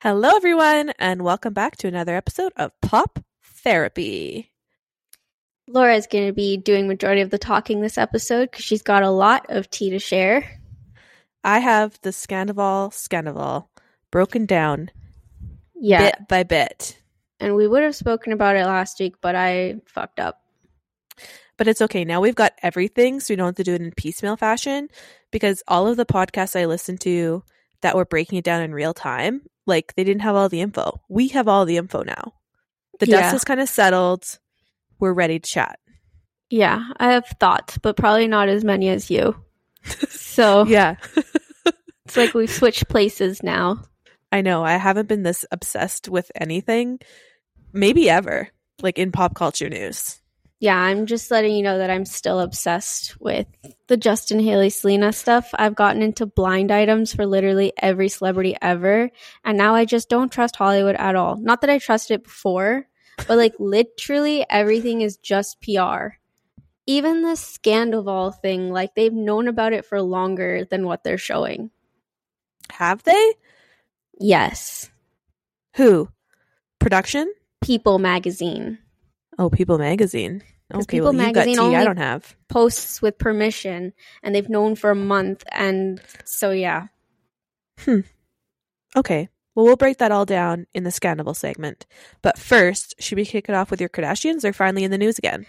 [0.00, 4.52] Hello, everyone, and welcome back to another episode of Pop Therapy.
[5.66, 9.02] Laura is going to be doing majority of the talking this episode because she's got
[9.02, 10.60] a lot of tea to share.
[11.42, 13.66] I have the Scandoval Scandoval
[14.10, 14.90] broken down
[15.74, 16.96] Yeah, bit by bit,
[17.40, 20.40] and we would have spoken about it last week, but I fucked up.
[21.56, 22.04] but it's okay.
[22.04, 24.88] Now we've got everything, so we don't have to do it in piecemeal fashion
[25.32, 27.42] because all of the podcasts I listened to
[27.82, 31.00] that were breaking it down in real time, like they didn't have all the info.
[31.08, 32.32] We have all the info now.
[32.98, 33.20] The Yeah.
[33.20, 34.24] dust is kind of settled.
[34.98, 35.78] We're ready to chat.
[36.50, 39.36] Yeah, I have thoughts, but probably not as many as you.
[40.08, 40.96] So Yeah.
[42.06, 43.84] it's like we've switched places now.
[44.32, 44.64] I know.
[44.64, 46.98] I haven't been this obsessed with anything,
[47.72, 48.48] maybe ever,
[48.82, 50.20] like in pop culture news.
[50.60, 53.46] Yeah, I'm just letting you know that I'm still obsessed with
[53.86, 55.50] the Justin Hailey Selena stuff.
[55.54, 59.10] I've gotten into blind items for literally every celebrity ever,
[59.44, 61.36] and now I just don't trust Hollywood at all.
[61.36, 62.88] Not that I trusted it before,
[63.28, 66.16] but like literally everything is just PR.
[66.86, 71.70] Even the Scandoval thing, like they've known about it for longer than what they're showing.
[72.70, 73.34] Have they?
[74.18, 74.90] Yes.
[75.76, 76.08] Who?
[76.80, 77.32] Production?
[77.60, 78.78] People magazine
[79.38, 80.42] Oh, People Magazine.
[80.70, 81.54] 'Cause Okay, People well, you've got tea.
[81.56, 82.36] Magazine I don't have.
[82.48, 86.88] posts with permission, and they've known for a month, and so yeah.
[87.80, 88.00] Hmm.
[88.96, 89.28] Okay.
[89.54, 91.86] Well, we'll break that all down in the Scandoval segment.
[92.22, 94.40] But first, should we kick it off with your Kardashians?
[94.42, 95.46] They're finally in the news again.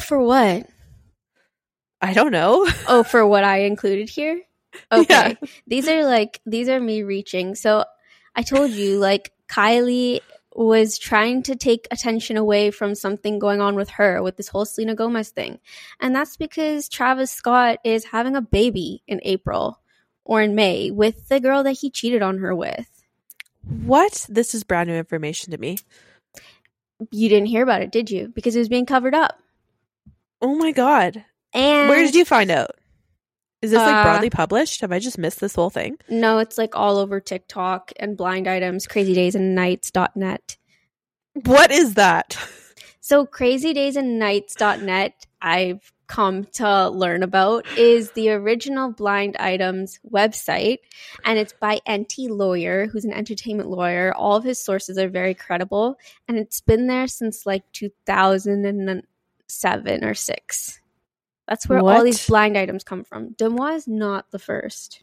[0.00, 0.66] For what?
[2.00, 2.68] I don't know.
[2.88, 4.42] Oh, for what I included here?
[4.92, 5.36] Okay.
[5.40, 5.48] Yeah.
[5.66, 7.54] These are like these are me reaching.
[7.54, 7.84] So
[8.34, 10.20] I told you like Kylie
[10.56, 14.64] was trying to take attention away from something going on with her with this whole
[14.64, 15.58] Selena Gomez thing.
[16.00, 19.80] And that's because Travis Scott is having a baby in April
[20.24, 23.04] or in May with the girl that he cheated on her with.
[23.64, 24.26] What?
[24.28, 25.78] This is brand new information to me.
[27.10, 28.28] You didn't hear about it, did you?
[28.28, 29.38] Because it was being covered up.
[30.40, 31.22] Oh my God.
[31.52, 32.70] And Where did you find out?
[33.62, 34.82] Is this like Uh, broadly published?
[34.82, 35.96] Have I just missed this whole thing?
[36.08, 40.56] No, it's like all over TikTok and blind items, crazy days and nights.net.
[41.44, 42.36] What is that?
[43.00, 50.00] So crazy days and nights.net I've come to learn about is the original blind items
[50.10, 50.78] website
[51.24, 54.12] and it's by Enty Lawyer who's an entertainment lawyer.
[54.14, 60.14] All of his sources are very credible and it's been there since like 2007 or
[60.14, 60.80] 6.
[61.48, 63.30] That's where all these blind items come from.
[63.34, 65.02] DeuxMoi is not the first.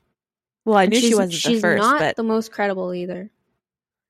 [0.66, 3.30] Well, I And knew she wasn't the she's first, not but the most credible either.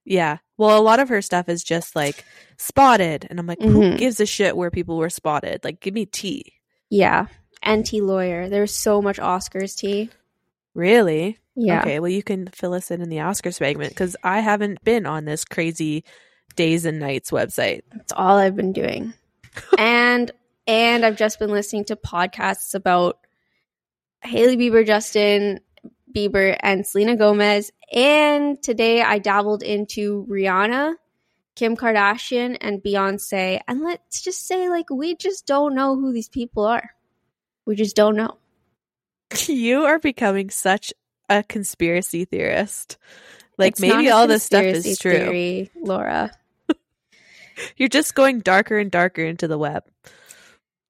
[0.06, 0.38] yeah.
[0.58, 2.24] Well, a lot of her stuff is just like
[2.58, 3.98] spotted, and I'm like, who Mhm.
[3.98, 5.64] gives a shit where people were spotted?
[5.64, 6.54] Like, give me tea.
[6.90, 7.26] Yeah.
[7.66, 8.50] Enty Lawyer.
[8.50, 10.10] There's so much Oscars tea.
[10.76, 11.40] Really?
[11.56, 11.82] Yeah.
[11.82, 12.00] Okay.
[12.00, 15.26] Well, you can fill us in in the Oscars segment because I haven't been on
[15.26, 16.04] this crazy
[16.56, 17.82] days and nights website.
[17.94, 19.14] That's all I've been doing.
[19.78, 20.32] and
[20.68, 23.20] and I've just been listening to podcasts about
[24.22, 25.60] Hailey Bieber, Justin
[26.14, 27.72] Bieber, and Selena Gomez.
[27.92, 30.96] And today I dabbled into Rihanna,
[31.56, 33.62] Kim Kardashian, and Beyonce.
[33.68, 36.92] And let's just say, like, we just don't know who these people are.
[37.66, 38.38] We just don't know.
[39.48, 40.94] you are becoming such
[41.30, 42.98] a conspiracy theorist.
[43.58, 45.12] Like It's maybe all this stuff is true.
[45.12, 46.32] theory, Laura.
[47.78, 49.84] You're just going darker and darker into the web.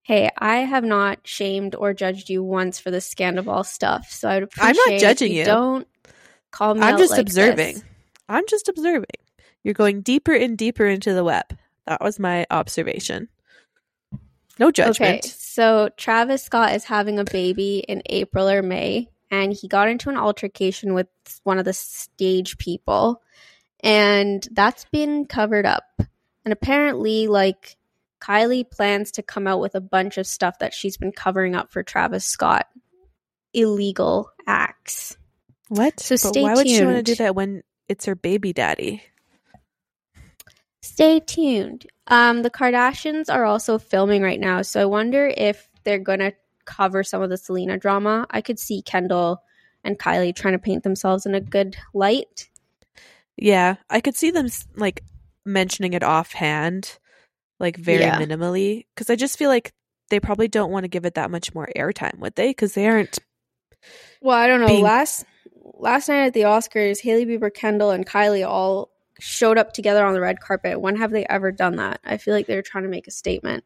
[0.04, 4.44] Hey, I have not shamed or judged you once for the Scandoval stuff, so I'd
[4.44, 5.46] appreciate I'm not judging you.
[5.46, 5.88] Don't
[6.52, 6.82] call me.
[6.82, 7.76] I'm just like observing.
[7.76, 7.84] this.
[8.28, 9.06] I'm just observing.
[9.64, 11.58] You're going deeper and deeper into the web.
[11.88, 13.30] That was my observation.
[14.60, 14.96] No judgment.
[14.98, 15.40] Okay, judgment.
[15.40, 20.10] so Travis Scott is having a baby in April or May, and he got into
[20.10, 21.08] an altercation with
[21.44, 23.22] one of the stage people,
[23.82, 25.86] and that's been covered up.
[26.46, 27.78] And apparently, like
[28.24, 31.72] Kylie plans to come out with a bunch of stuff that she's been covering up
[31.72, 32.68] for Travis Scott,
[33.54, 35.18] illegal acts.
[35.68, 36.00] What?
[36.00, 39.04] So But stay why would she want to do that when it's her baby daddy?
[40.82, 41.86] Stay tuned.
[42.08, 46.34] Um, the Kardashians are also filming right now, so I wonder if they're gonna
[46.66, 48.26] cover some of the Selena drama.
[48.30, 49.44] I could see Kendall
[49.84, 52.50] and Kylie trying to paint themselves in a good light.
[53.36, 55.04] Yeah, I could see them like
[55.46, 57.00] mentioning it offhand,
[57.64, 58.20] like very Yeah.
[58.20, 59.74] minimally, because I just feel like
[60.10, 62.50] they probably don't want to give it that much more airtime, would they?
[62.50, 63.18] Because they aren't.
[64.22, 64.68] Well, I don't know.
[64.68, 65.26] Being- last
[65.80, 70.14] last night at the Oscars, Hailey Bieber, Kendall, and Kylie all showed up together on
[70.14, 70.80] the red carpet.
[70.80, 72.00] When have they ever done that?
[72.06, 73.64] I feel like they're trying to make a statement.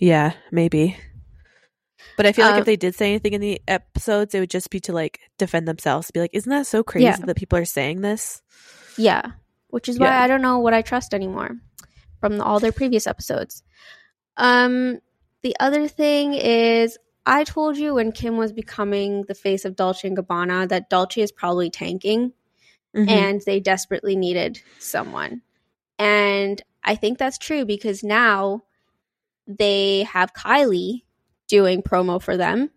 [0.00, 0.96] Yeah, maybe.
[2.16, 4.50] But I feel like Um, if they did say anything in the episodes, it would
[4.50, 6.10] just be to like defend themselves.
[6.10, 7.16] Be like, isn't that so crazy Yeah.
[7.16, 8.42] that people are saying this?
[8.96, 9.32] Yeah,
[9.68, 10.22] which is why Yeah.
[10.22, 11.56] I don't know what I trust anymore
[12.20, 13.62] from all their previous episodes.
[14.36, 14.98] Um,
[15.42, 20.08] the other thing is, I told you when Kim was becoming the face of Dolce
[20.08, 22.32] and Gabbana that Dolce is probably tanking,
[22.94, 23.08] Mhm.
[23.08, 25.42] and they desperately needed someone.
[25.98, 28.62] And I think that's true because now
[29.46, 31.02] they have Kylie
[31.48, 32.70] doing promo for them.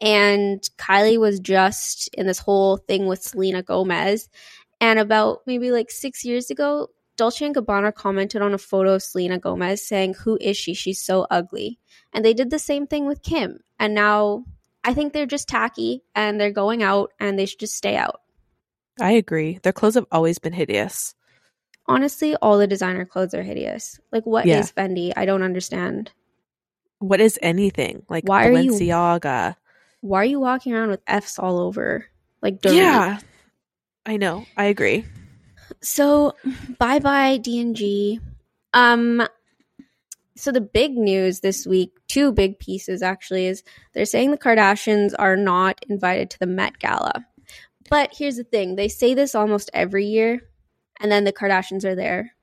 [0.00, 4.28] And Kylie was just in this whole thing with Selena Gomez.
[4.80, 9.02] And about maybe like six years ago, Dolce and Gabbana commented on a photo of
[9.02, 10.74] Selena Gomez saying, Who is she?
[10.74, 11.78] She's so ugly.
[12.12, 13.60] And they did the same thing with Kim.
[13.78, 14.44] And now
[14.84, 18.20] I think they're just tacky and they're going out and they should just stay out.
[19.00, 19.58] I agree.
[19.62, 21.14] Their clothes have always been hideous.
[21.86, 24.00] Honestly, all the designer clothes are hideous.
[24.12, 24.84] Like, what is Yeah.
[24.84, 25.12] Fendi?
[25.16, 26.12] I don't understand.
[26.98, 28.76] What is anything like Why are you-
[30.00, 32.06] Why are you walking around with F's all over?
[32.42, 32.76] Like, dirty?
[32.76, 33.18] Yeah,
[34.04, 34.46] I know.
[34.56, 35.04] I agree.
[35.86, 36.34] So,
[36.80, 38.18] bye bye D&G.
[38.74, 39.26] Um
[40.34, 43.62] so the big news this week, two big pieces actually is
[43.94, 47.24] they're saying the Kardashians are not invited to the Met Gala.
[47.88, 50.40] But here's the thing, they say this almost every year
[50.98, 52.34] and then the Kardashians are there.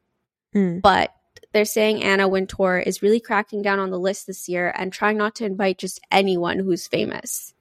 [0.54, 0.80] Hmm.
[0.80, 1.14] But
[1.52, 5.18] they're saying Anna Wintour is really cracking down on the list this year and trying
[5.18, 7.54] not to invite just anyone who's famous.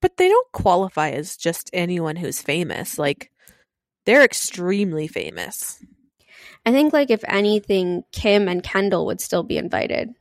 [0.00, 2.98] But they don't qualify as just anyone who's famous.
[2.98, 3.32] Like
[4.08, 5.84] they're extremely famous.
[6.64, 10.14] I think like if anything Kim and Kendall would still be invited.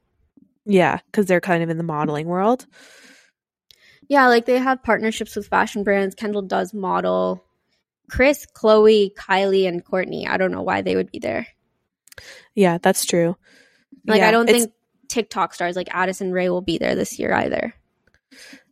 [0.66, 2.66] Yeah, because they're kind of in the modeling world.
[4.10, 6.16] Yeah, like they have partnerships with fashion brands.
[6.16, 7.46] Kendall does model.
[8.10, 10.28] Kris, Khloe, Kylie, and Kourtney.
[10.28, 11.48] I don't know why they would be there.
[12.56, 13.38] Yeah, that's true.
[14.06, 14.74] Like Yeah, I don't think
[15.08, 17.74] TikTok stars like Addison Rae will be there this year either.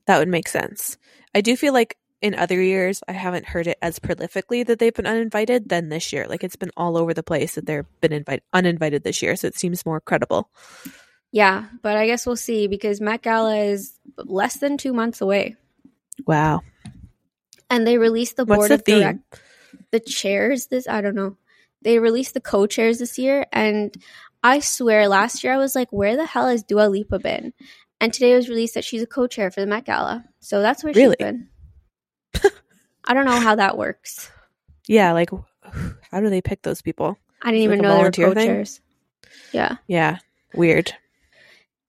[0.07, 0.97] that would make sense.
[1.33, 4.93] I do feel like in other years I haven't heard it as prolifically that they've
[4.93, 6.25] been uninvited than this year.
[6.27, 9.47] Like it's been all over the place that they've been invite uninvited this year, so
[9.47, 10.49] it seems more credible.
[11.31, 15.55] Yeah, but I guess we'll see because Met Gala is less than two months away,
[16.25, 16.61] Wow.
[17.69, 18.99] and they released the What's board the of theme?
[19.01, 19.41] direct
[19.91, 20.67] the chairs.
[20.67, 21.37] This I don't know.
[21.83, 23.93] They released the co-chairs this year, and
[24.41, 27.53] I swear last year I was like, "Where the hell has Dua Lipa been?"
[28.01, 30.83] And today it was released that she's a co-chair for the Met Gala, so that's
[30.83, 31.15] where Really?
[31.19, 31.49] she's been.
[33.05, 34.29] I don't know how that works.
[34.87, 35.29] Yeah, like
[36.11, 37.17] how do they pick those people?
[37.41, 38.25] I didn't Like even know they were thing?
[38.33, 38.81] co-chairs.
[39.51, 39.77] Yeah.
[39.87, 40.17] Yeah,
[40.53, 40.93] weird.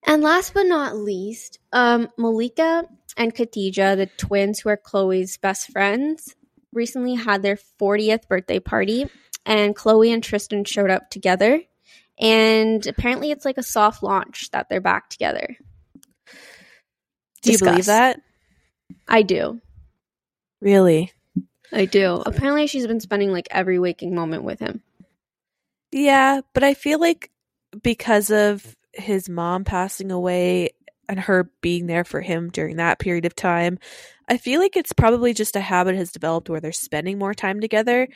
[0.06, 2.84] And last but not least, um, Malika
[3.16, 6.34] and Khadija, the twins who are Khloe's best friends,
[6.72, 9.06] recently had their 40th birthday party,
[9.44, 11.60] and Khloe and Tristan showed up together.
[12.18, 15.56] And apparently, it's like a soft launch that they're back together.
[17.42, 18.20] Do you believe that?
[19.08, 19.60] I do.
[20.60, 21.12] Really?
[21.72, 22.22] I do.
[22.24, 24.82] Apparently, she's been spending like every waking moment with him.
[25.92, 27.30] Yeah, but I feel like
[27.82, 30.70] because of his mom passing away
[31.08, 33.78] and her being there for him during that period of time,
[34.28, 37.60] I feel like it's probably just a habit has developed where they're spending more time
[37.60, 38.08] together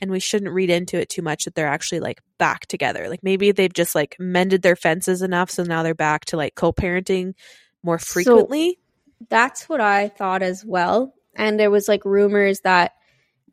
[0.00, 3.08] and we shouldn't read into it too much that they're actually like back together.
[3.08, 6.54] Like maybe they've just like mended their fences enough so now they're back to like
[6.54, 7.34] co-parenting
[7.82, 8.78] more So- frequently.
[9.28, 11.12] That's what I thought as well.
[11.38, 12.92] And there was like rumors that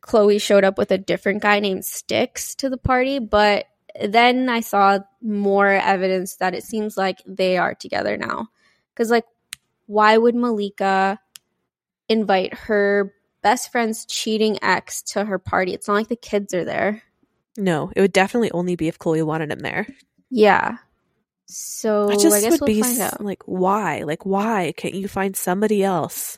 [0.01, 3.65] Khloe showed up with a different guy named Stix to the party, but
[4.03, 8.49] then I saw more evidence that it seems like they are together now.
[8.95, 9.25] Cuz like
[9.87, 11.19] why would Malika
[12.09, 15.73] invite her best friend's cheating ex to her party?
[15.73, 17.03] It's not like the kids are there.
[17.57, 19.87] no, it would definitely only be if Khloe wanted him there.
[20.29, 20.77] Yeah.
[21.47, 24.03] So I I, just guess would we'll be like why?
[24.03, 26.37] Like why can't you find somebody else?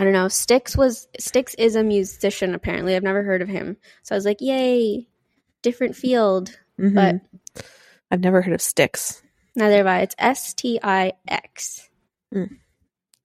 [0.00, 0.28] I don't know.
[0.28, 2.96] Stix was Stix is a musician apparently.
[2.96, 3.76] I've never heard of him.
[4.02, 5.06] So I was like, "Yay.
[5.60, 6.94] Different field." Mhm.
[6.94, 7.64] But
[8.10, 9.20] I've never heard of Stix.
[9.54, 10.00] neither have I.
[10.00, 11.90] It's S T I X.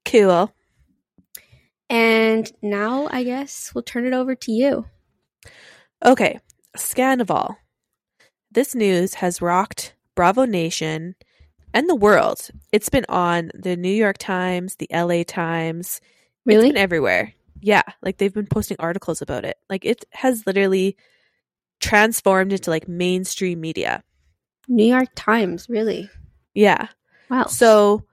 [0.03, 0.53] Cool.
[1.89, 4.85] And now I guess we'll turn it over to you.
[6.03, 6.41] Okay,
[6.75, 7.55] Scandoval.
[8.51, 11.15] This news has rocked Bravo Nation
[11.73, 12.49] and the world.
[12.73, 16.01] It's been on the New York Times, the LA Times.
[16.45, 16.69] It's Really?
[16.69, 17.33] been everywhere.
[17.61, 19.57] Yeah, like they've been posting articles about it.
[19.69, 20.97] Like it has literally
[21.79, 24.03] transformed into like mainstream media.
[24.67, 26.09] New York Times, really?
[26.53, 26.87] Yeah.
[27.29, 27.45] Wow.
[27.45, 28.03] So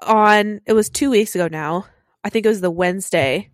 [0.00, 1.86] on it was 2 weeks ago now.
[2.24, 3.50] I think it was the Wednesday.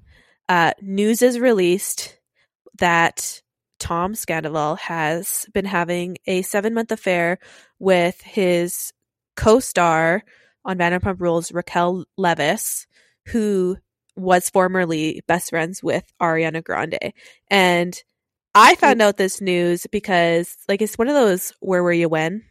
[0.48, 2.18] Uh news is released
[2.78, 3.40] that
[3.78, 7.38] Tom Scandoval has been having a 7-month affair
[7.78, 8.92] with his
[9.36, 10.22] co-star
[10.64, 12.86] on Vanderpump Rules Raquel Leviss
[13.26, 13.76] who
[14.16, 17.12] was formerly best friends with Ariana Grande.
[17.48, 18.00] And
[18.54, 22.44] I found out this news because, like, it's one of those where were you when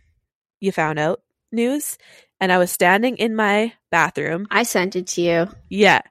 [0.60, 1.98] you found out news.
[2.42, 4.48] And I was standing in my bathroom.
[4.52, 5.48] I sent it to you.
[5.70, 6.02] Yeah.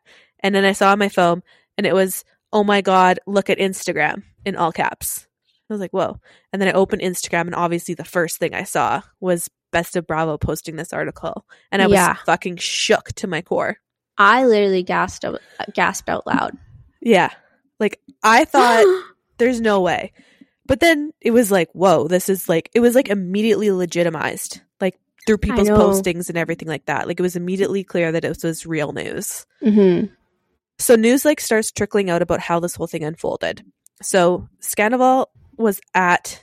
[0.41, 1.43] And then I saw on my phone
[1.77, 5.27] and it was, oh my God, look at Instagram in all caps.
[5.69, 6.19] I was like, whoa.
[6.53, 10.07] And then I opened Instagram and obviously the first thing I saw was Best of
[10.07, 11.47] Bravo posting this article.
[11.71, 12.15] And I was Yeah.
[12.27, 13.77] fucking shook to my core.
[14.19, 15.41] I literally gasped out,
[15.75, 16.57] gasped out loud.
[17.01, 17.31] Yeah.
[17.81, 18.87] Like, I thought
[19.39, 20.13] there's no way.
[20.67, 24.99] But then it was like, whoa, this is like, it was like immediately legitimized, like
[25.27, 27.09] through people's postings and everything like that.
[27.09, 29.47] Like, it was immediately clear that it was real news.
[29.61, 30.05] hmm
[30.79, 33.65] So news like starts trickling out about how this whole thing unfolded.
[34.03, 35.27] So Scandoval
[35.57, 36.43] was at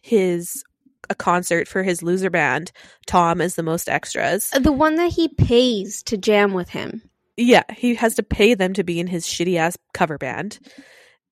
[0.00, 0.64] his
[1.10, 2.72] a concert for his loser band.
[3.06, 4.50] Tom is the most extras.
[4.50, 7.02] The one that he pays to jam with him.
[7.36, 10.58] Yeah, he has to pay them to be in his shitty ass cover band.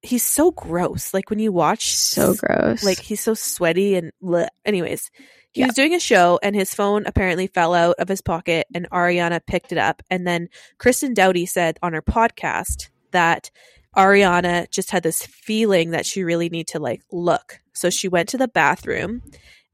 [0.03, 1.13] He's so gross.
[1.13, 2.83] Like when you watch So gross.
[2.83, 4.49] like he's so sweaty and bleh.
[4.65, 5.11] anyways
[5.53, 5.67] he Yeah.
[5.67, 9.41] was doing a show and his phone apparently fell out of his pocket and ariana
[9.45, 10.49] picked it up and then
[10.79, 13.51] kristen doute said on her podcast that
[13.97, 18.29] ariana just had this feeling that she really need to like look so she went
[18.29, 19.23] to the bathroom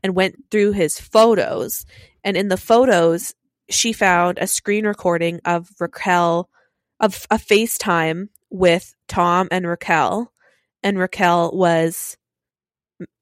[0.07, 1.85] and went through his photos
[2.23, 3.35] and in the photos
[3.69, 6.49] she found a screen recording of raquel
[7.01, 10.33] of a facetime with tom and raquel
[10.85, 12.17] and raquel was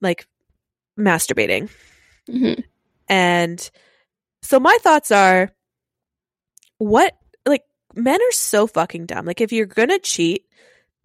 [0.02, 0.26] like
[0.98, 1.70] masturbating.
[2.28, 2.62] Mhm.
[3.08, 3.70] And
[4.42, 5.50] so my thoughts are
[6.76, 7.62] what like
[7.94, 9.24] men are so fucking dumb.
[9.24, 10.44] Like if you're going to cheat,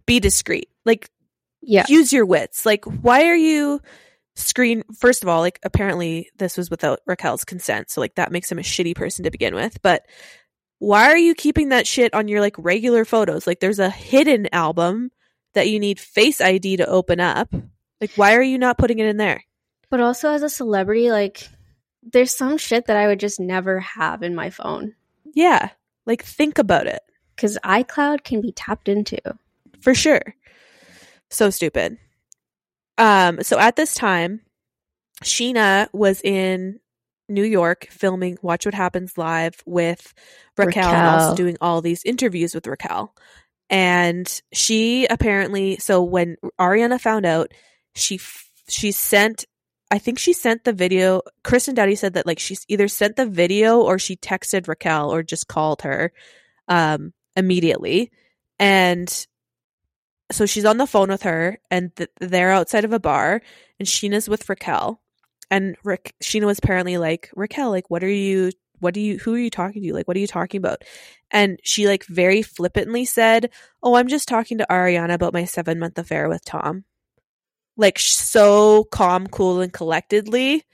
[0.04, 0.68] be discreet.
[0.84, 1.08] Like
[1.62, 1.86] yeah.
[1.88, 2.66] use your wits.
[2.66, 3.80] Like why are you
[4.46, 7.90] screen first of all, like apparently this was without Raquel's consent.
[7.90, 10.06] So like that makes him a shitty person to begin with, but
[10.78, 13.46] why are you keeping that shit on your like regular photos?
[13.46, 15.10] Like there's a hidden album
[15.54, 17.52] that you need face ID to open up.
[18.00, 19.44] Like why are you not putting it in there?
[19.90, 21.46] But also as a celebrity, like
[22.02, 24.94] there's some shit that I would just never have in my phone
[25.34, 25.70] Yeah.
[26.06, 27.00] Like think about it.
[27.36, 29.18] because iCloud can be tapped into.
[29.82, 30.22] For sure.
[31.30, 31.98] So stupid.
[33.00, 34.40] Um so at this time
[35.24, 36.80] Scheana was in
[37.28, 40.12] New York filming Watch What Happens Live with
[40.56, 43.14] Raquel, and also doing all these interviews with Raquel.
[43.70, 47.52] And she apparently so when Ariana found out,
[47.94, 49.46] she f- she sent
[49.92, 51.22] I think she sent the video.
[51.42, 55.22] Kristen Doute said that like she's either sent the video or she texted Raquel or
[55.22, 56.12] just called her
[56.68, 58.10] um immediately.
[58.58, 59.26] And
[60.32, 63.42] so she's on the phone with her and th- they're outside of a bar
[63.78, 65.00] and Scheana's with Raquel.
[65.50, 69.34] And Rick, Scheana was apparently like, Raquel, like, what are you, what do you, who
[69.34, 69.92] are you talking to?
[69.92, 70.84] Like, what are you talking about?
[71.30, 73.50] And she like very flippantly said,
[73.82, 76.84] Oh, I'm just talking to Ariana about my seven month affair with Tom.
[77.76, 80.64] Like, so calm, cool, and collectedly.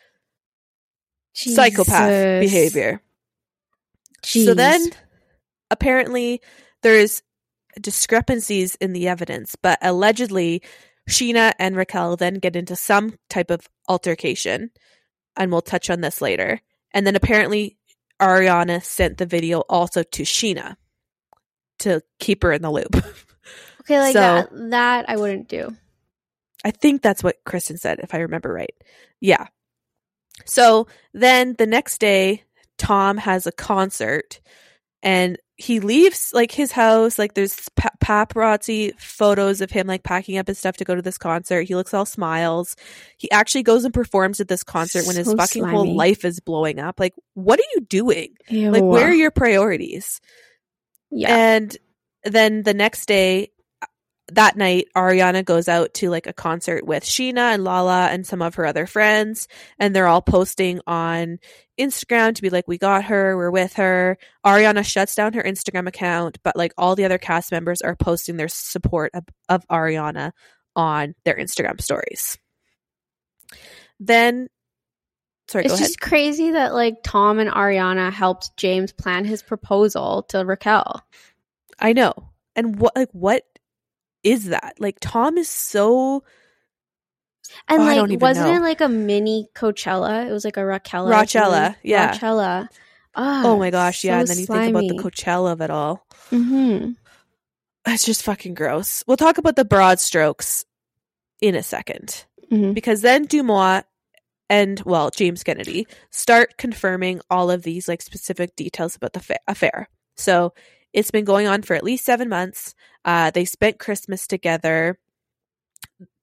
[1.34, 2.40] Psychopath Jesus.
[2.52, 3.02] behavior.
[4.24, 4.90] So then
[5.70, 6.40] apparently
[6.82, 7.22] there's
[7.80, 10.62] discrepancies in the evidence, but allegedly
[11.08, 14.70] Scheana and Raquel then get into some type of altercation,
[15.36, 16.60] and we'll touch on this later.
[16.92, 17.76] And then apparently
[18.20, 20.76] Ariana sent the video also to Scheana
[21.80, 22.94] to keep her in the loop.
[23.82, 25.76] okay, like so- that, that I wouldn't do.
[26.64, 28.74] I think that's what Kristen said, if I remember right.
[29.20, 29.46] Yeah.
[30.46, 32.42] So then the next day,
[32.76, 34.40] Tom has a concert
[35.02, 37.18] and he leaves like his house.
[37.18, 41.00] Like there's pa- paparazzi photos of him like packing up his stuff to go to
[41.02, 41.62] this concert.
[41.62, 42.76] He looks all smiles.
[43.16, 46.40] He actually goes and performs at this concert when his So fucking whole life is
[46.40, 47.00] blowing up.
[47.00, 48.34] Like, what are you doing?
[48.48, 48.70] Ew.
[48.70, 50.20] Like, where are your priorities?
[51.10, 51.34] yeah.
[51.34, 51.76] And
[52.24, 53.50] then the next day,
[54.32, 58.42] that night, Ariana goes out to like a concert with Scheana and Lala and some
[58.42, 59.46] of her other friends,
[59.78, 61.38] and they're all posting on
[61.78, 65.86] Instagram to be like, "We got her, we're with her." Ariana shuts down her Instagram
[65.86, 70.32] account, but like all the other cast members are posting their support of, of Ariana
[70.74, 72.36] on their Instagram stories.
[74.00, 74.48] Then,
[75.48, 75.86] sorry, it's go ahead.
[75.86, 81.04] just crazy that like Tom and Ariana helped James plan his proposal to Raquel.
[81.78, 82.12] I know.
[82.56, 83.44] And what like what
[84.26, 84.74] is that?
[84.78, 86.22] Like Tom is so
[87.68, 88.56] And Oh, like, wasn't know.
[88.56, 90.28] it like a mini Coachella?
[90.28, 91.06] It was like a Raquel.
[91.06, 92.12] Rochella, yeah.
[92.12, 92.68] Rochella.
[93.14, 94.16] Ah, oh my gosh, yeah.
[94.16, 94.98] so And then you think about the.
[95.02, 96.06] Coachella of it all.
[96.30, 96.90] Mm-hmm.
[97.86, 99.04] It's just fucking gross.
[99.06, 100.64] We'll talk about the broad strokes
[101.40, 102.74] in a 2nd Mhm.
[102.74, 103.84] Because then DeuxMoi
[104.48, 109.40] and well, James Kennedy start confirming all of these like specific details about the fa-
[109.48, 109.88] affair.
[110.16, 110.52] So
[110.92, 112.74] it's been going on for at least seven months.
[113.06, 114.98] Uh, they spent Christmas together.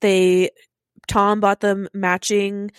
[0.02, 0.50] they
[1.08, 2.70] Tom bought them matching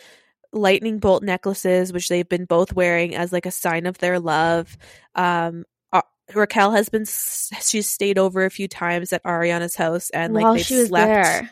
[0.54, 4.78] lightning bolt necklaces, which they've been both wearing as like a sign of their love.
[5.16, 6.02] Um, uh,
[6.34, 10.54] Raquel has been she's stayed over a few times at Ariana's house and like While
[10.56, 10.92] they've slept.
[10.92, 11.50] there.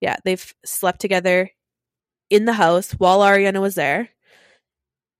[0.00, 1.50] Yeah, they've slept together
[2.30, 4.10] in the house while Ariana was there,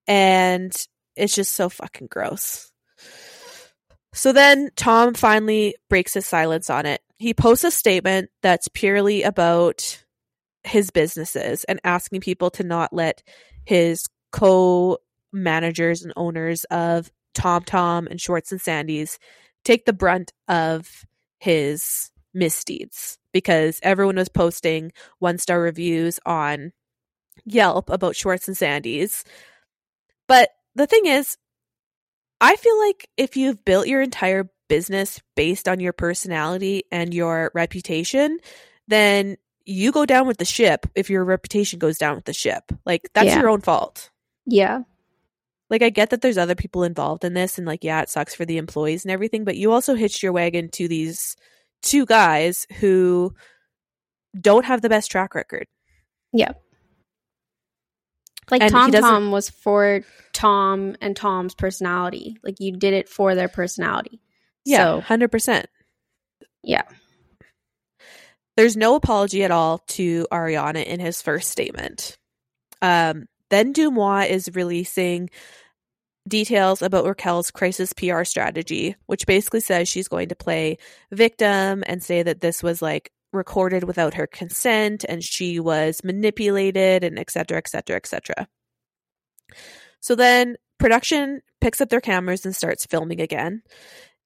[0.07, 0.73] and
[1.17, 2.71] it's just so fucking gross.
[4.15, 7.03] So then Tom finally breaks his silence on it.
[7.19, 10.03] He posts a statement that's purely about
[10.63, 13.23] his businesses and asking people to not let
[13.65, 14.99] his co
[15.33, 19.19] managers and owners of Tom Tom and Schwartz and Sandy's
[19.65, 21.05] take the brunt of
[21.39, 26.73] his misdeeds because everyone was posting one star reviews on
[27.45, 29.25] Yelp about Schwartz and Sandy's.
[30.29, 31.37] But the thing is,
[32.45, 37.51] I feel like if you've built your entire business based on your personality and your
[37.55, 38.39] reputation,
[38.87, 42.65] then you go down with the ship if your reputation goes down with the ship.
[42.85, 43.41] Like that's Yeah.
[43.41, 44.11] your own fault.
[44.45, 44.81] Yeah.
[45.71, 48.35] Like I get that there's other people involved in this and like yeah, it sucks
[48.35, 51.37] for the employees and everything, but you also hitched your wagon to these
[51.83, 53.35] two guys who
[54.39, 55.67] don't have the best track record.
[58.51, 62.37] Like And Tom Tom was for Tom and Tom's personality.
[62.43, 64.21] Like you did it for their personality.
[64.65, 65.65] Yeah, So, 100%.
[66.63, 66.83] yeah.
[68.57, 72.17] There's no apology at all to Ariana in his first statement.
[72.81, 75.31] Um, then DeuxMoi is releasing
[76.27, 80.79] details about Raquel's crisis PR strategy, which basically says she's going to play
[81.11, 87.05] victim and say that this was like recorded without her consent and she was manipulated
[87.05, 88.49] and et cetera, et cetera, et cetera.
[90.01, 93.63] So then production picks up their cameras and starts filming again.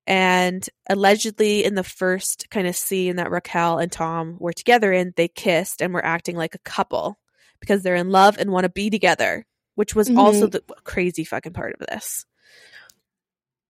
[0.07, 5.13] And allegedly, in the first kind of scene that Raquel and Tom were together in,
[5.17, 7.19] they kissed and were acting like a couple
[7.61, 9.45] because they're in love and want to be together,
[9.75, 10.67] which was also mm-hmm.
[10.67, 12.25] the crazy fucking part of this.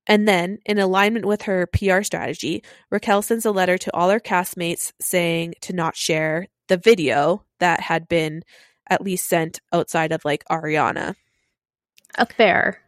[0.09, 4.18] And then, in alignment with her PR strategy, Raquel sends a letter to all her
[4.18, 8.42] castmates saying to not share the video that had been
[8.88, 11.14] at least sent outside of like Ariana.
[12.16, 12.81] Affair.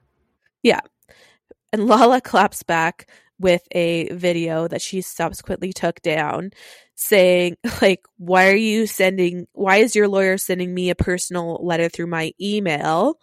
[1.72, 6.50] And Lala claps back with a video that she subsequently took down
[6.94, 11.88] saying like why are you sending why is your lawyer sending me a personal letter
[11.88, 13.14] through my email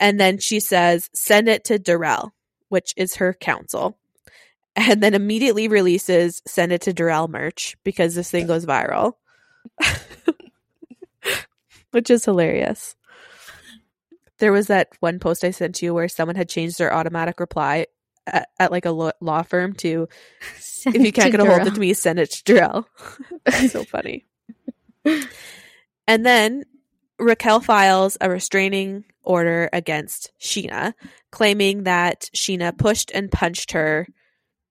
[0.00, 2.32] and then she says send it to Darrell
[2.68, 3.98] which is her counsel
[4.76, 9.14] and then immediately releases send it to Darrell merch because this thing goes viral
[11.90, 12.96] which is hilarious
[14.38, 17.86] there was that one post I sent you where someone had changed their automatic reply
[18.26, 20.08] at, at like a lo- law firm to
[20.86, 22.88] if you can't get a hold of me, send it to Darrell.
[23.68, 24.24] so funny.
[26.06, 26.64] and then
[27.18, 30.94] Raquel files a restraining order against Scheana,
[31.30, 34.08] claiming that Scheana pushed and punched her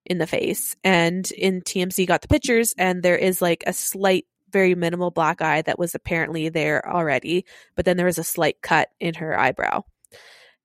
[0.06, 0.76] in the face.
[0.84, 5.41] And in TMZ got the pictures, and there is like a slight, very minimal black
[5.41, 9.39] eye that was apparently there already, but then there was a slight cut in her
[9.39, 9.84] eyebrow.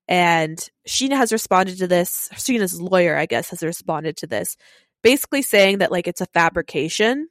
[0.08, 2.28] And Scheana has responded to this.
[2.34, 4.56] Scheana's lawyer, I guess, has responded to this,
[5.02, 7.28] basically saying that like it's a fabrication.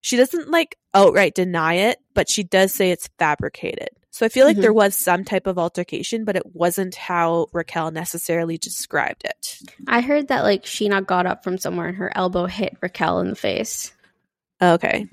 [0.00, 3.88] She doesn't like outright deny it, but she does say it's fabricated.
[4.14, 4.60] So I feel like Mhm.
[4.60, 9.58] there was some type of altercation, but it wasn't how Raquel necessarily described it.
[9.88, 13.30] I heard that like Scheana got up from somewhere and her elbow hit Raquel in
[13.30, 13.92] the face.
[14.62, 15.08] Okay.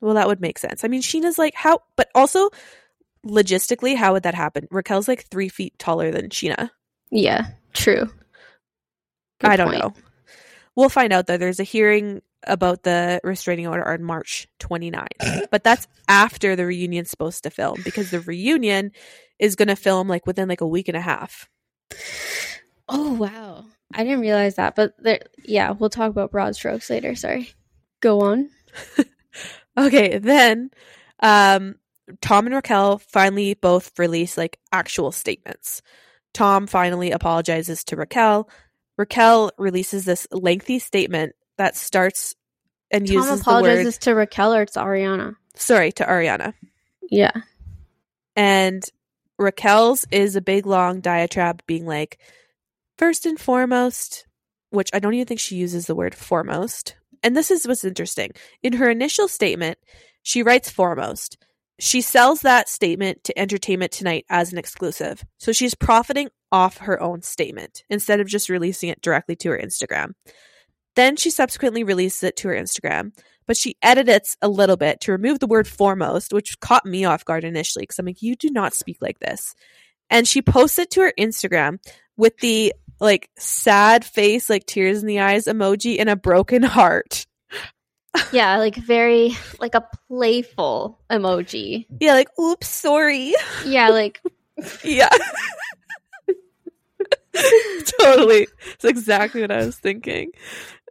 [0.00, 0.82] Well, that would make sense.
[0.82, 2.50] I mean, Scheana's like, how, but also
[3.24, 4.66] logistically, how would that happen?
[4.72, 6.70] Raquel's like three feet taller than Scheana.
[7.12, 8.06] Yeah, true.
[9.38, 9.80] Good I don't point.
[9.80, 9.94] know.
[10.74, 11.36] We'll find out though.
[11.36, 17.10] There's a hearing about the restraining order on March 29th, but that's after the reunion's
[17.10, 18.92] supposed to film because the reunion
[19.38, 21.48] is going to film like within like a week and a half.
[22.88, 24.74] Oh wow, I didn't realize that.
[24.74, 27.14] But there, yeah, we'll talk about broad strokes later.
[27.14, 27.50] Sorry.
[28.00, 28.50] Go on.
[29.76, 30.70] Okay, then
[31.20, 31.76] um
[32.20, 35.80] Tom and Raquel finally both release like actual statements.
[36.34, 38.48] Tom finally apologizes to Raquel.
[38.98, 42.34] Raquel releases this lengthy statement that starts
[42.90, 45.36] and Tom uses the apologizes word to Raquel or it's Ariana.
[45.54, 46.54] sorry to Ariana.
[47.10, 47.32] Yeah.
[48.34, 48.82] And
[49.38, 52.18] Raquel's is a big long diatribe being like,
[52.96, 54.26] first and foremost,
[54.70, 56.96] which I don't even think she uses the word foremost.
[57.22, 58.30] And this is what's interesting.
[58.62, 59.76] In her initial statement,
[60.22, 61.36] she writes foremost.
[61.78, 65.24] She sells that statement to Entertainment Tonight as an exclusive.
[65.36, 69.58] So she's profiting off her own statement instead of just releasing it directly to her
[69.58, 70.12] Instagram.
[70.96, 73.12] Then she subsequently releases it to her Instagram.
[73.46, 77.24] but she edits a little bit to remove the word foremost, which caught me off
[77.24, 79.56] guard initially because I'm like, you do not speak like this.
[80.08, 81.78] And she posts it to her Instagram
[82.16, 87.26] with the like sad face, like tears in the eyes emoji and a broken heart.
[88.32, 91.86] yeah, like very like a playful emoji.
[91.98, 93.34] Yeah, like oops, sorry.
[93.64, 94.20] Yeah, like
[94.84, 95.08] yeah.
[98.00, 98.46] totally.
[98.74, 100.32] It's exactly what I was thinking.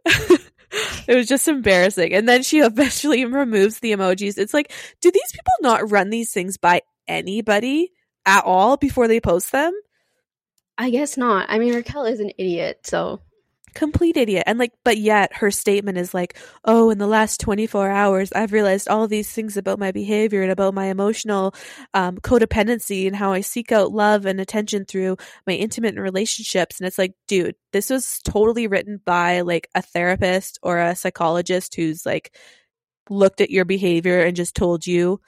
[1.06, 2.12] it was just embarrassing.
[2.12, 4.38] And then she eventually removes the emojis.
[4.38, 7.92] It's like, do these people not run these things by anybody
[8.26, 9.72] at all before they post them?
[10.78, 11.46] I guess not.
[11.50, 13.20] I mean, Raquel is an idiot, so
[13.74, 14.44] complete idiot.
[14.46, 18.52] And like but yet her statement is like oh in the last 24 hours i've
[18.52, 21.54] realized all these things about my behavior and about my emotional
[21.94, 26.78] um, codependency and how i seek out love and attention through my intimate relationships.
[26.78, 31.74] And it's like dude this was totally written by like a therapist or a psychologist
[31.74, 32.36] who's like
[33.08, 35.20] looked at your behavior and just told you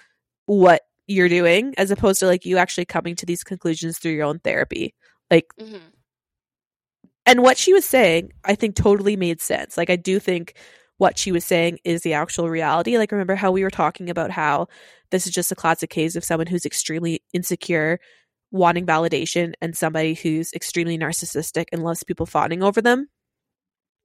[0.46, 4.24] what you're doing as opposed to like you actually coming to these conclusions through your
[4.24, 4.94] own therapy.
[5.30, 5.78] Like mm-hmm
[7.26, 9.76] and what she was saying, I think totally made sense.
[9.76, 10.54] Like I do think
[10.98, 12.98] what she was saying is the actual reality.
[12.98, 14.68] Like remember how we were talking about how
[15.10, 18.00] this is just a classic case of someone who's extremely insecure,
[18.50, 23.08] wanting validation, and somebody who's extremely narcissistic and loves people fawning over them.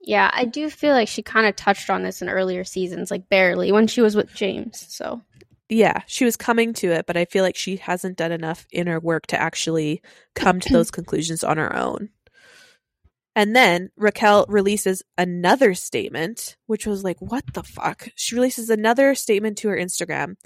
[0.02, 3.30] Yeah, I do feel like she kind of touched on this in earlier seasons, like
[3.30, 4.86] barely when she was with James.
[4.90, 5.22] So
[5.70, 9.00] yeah, she was coming to it, but I feel like she hasn't done enough inner
[9.00, 10.02] work to actually
[10.34, 12.10] come to those conclusions on her own.
[13.38, 18.10] And then Raquel releases another statement, which was like, what the fuck?
[18.16, 20.38] She releases another statement to her Instagram.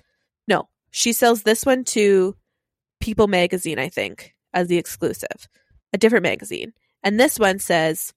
[0.45, 2.35] No, she sells this one to
[2.99, 5.47] People Magazine, I think, as the exclusive,
[5.93, 6.73] a different magazine.
[7.01, 8.11] And this one says,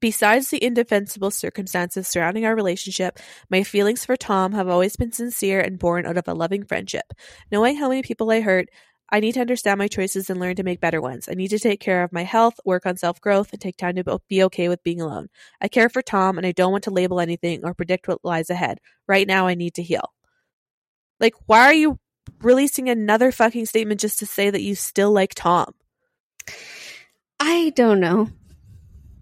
[0.00, 3.18] Besides the indefensible circumstances surrounding our relationship,
[3.50, 7.12] my feelings for Tom have always been sincere and born out of a loving friendship.
[7.52, 8.68] Knowing how many people I hurt,
[9.10, 11.28] I need to understand my choices and learn to make better ones.
[11.30, 13.96] I need to take care of my health, work on self growth, and take time
[13.96, 15.28] to be okay with being alone.
[15.60, 18.50] I care for Tom and I don't want to label anything or predict what lies
[18.50, 18.80] ahead.
[19.06, 20.12] Right now, I need to heal.
[21.20, 21.98] Like, why are you
[22.42, 25.72] releasing another fucking statement just to say that you still like Tom?
[27.40, 28.28] I don't know.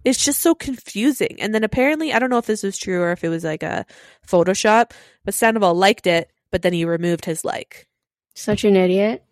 [0.03, 1.37] It's just so confusing.
[1.39, 3.63] And then apparently, I don't know if this was true or if it was like
[3.63, 3.85] a
[4.25, 4.91] Photoshop,
[5.25, 7.87] but Sandoval liked it, but then he removed his like.
[8.33, 9.23] Such an idiot.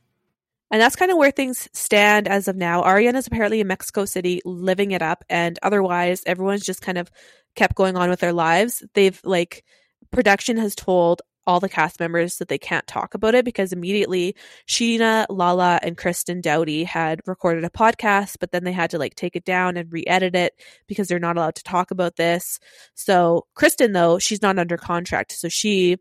[0.71, 2.82] And that's kind of where things stand as of now.
[2.82, 7.12] Ariana's apparently in Mexico City living it up, and otherwise, everyone's just kind of
[7.56, 8.84] kept going on with their lives.
[8.93, 9.63] They've like,
[10.12, 14.36] production has told all the cast members that they can't talk about it because immediately
[14.67, 19.15] Scheana, Lala, and Kristen Doute had recorded a podcast, but then they had to like
[19.15, 20.54] take it down and re edit it
[20.88, 22.60] because they're not allowed to talk about this.
[22.95, 25.34] So, Kristen, though, she's not under contract.
[25.34, 25.97] So, she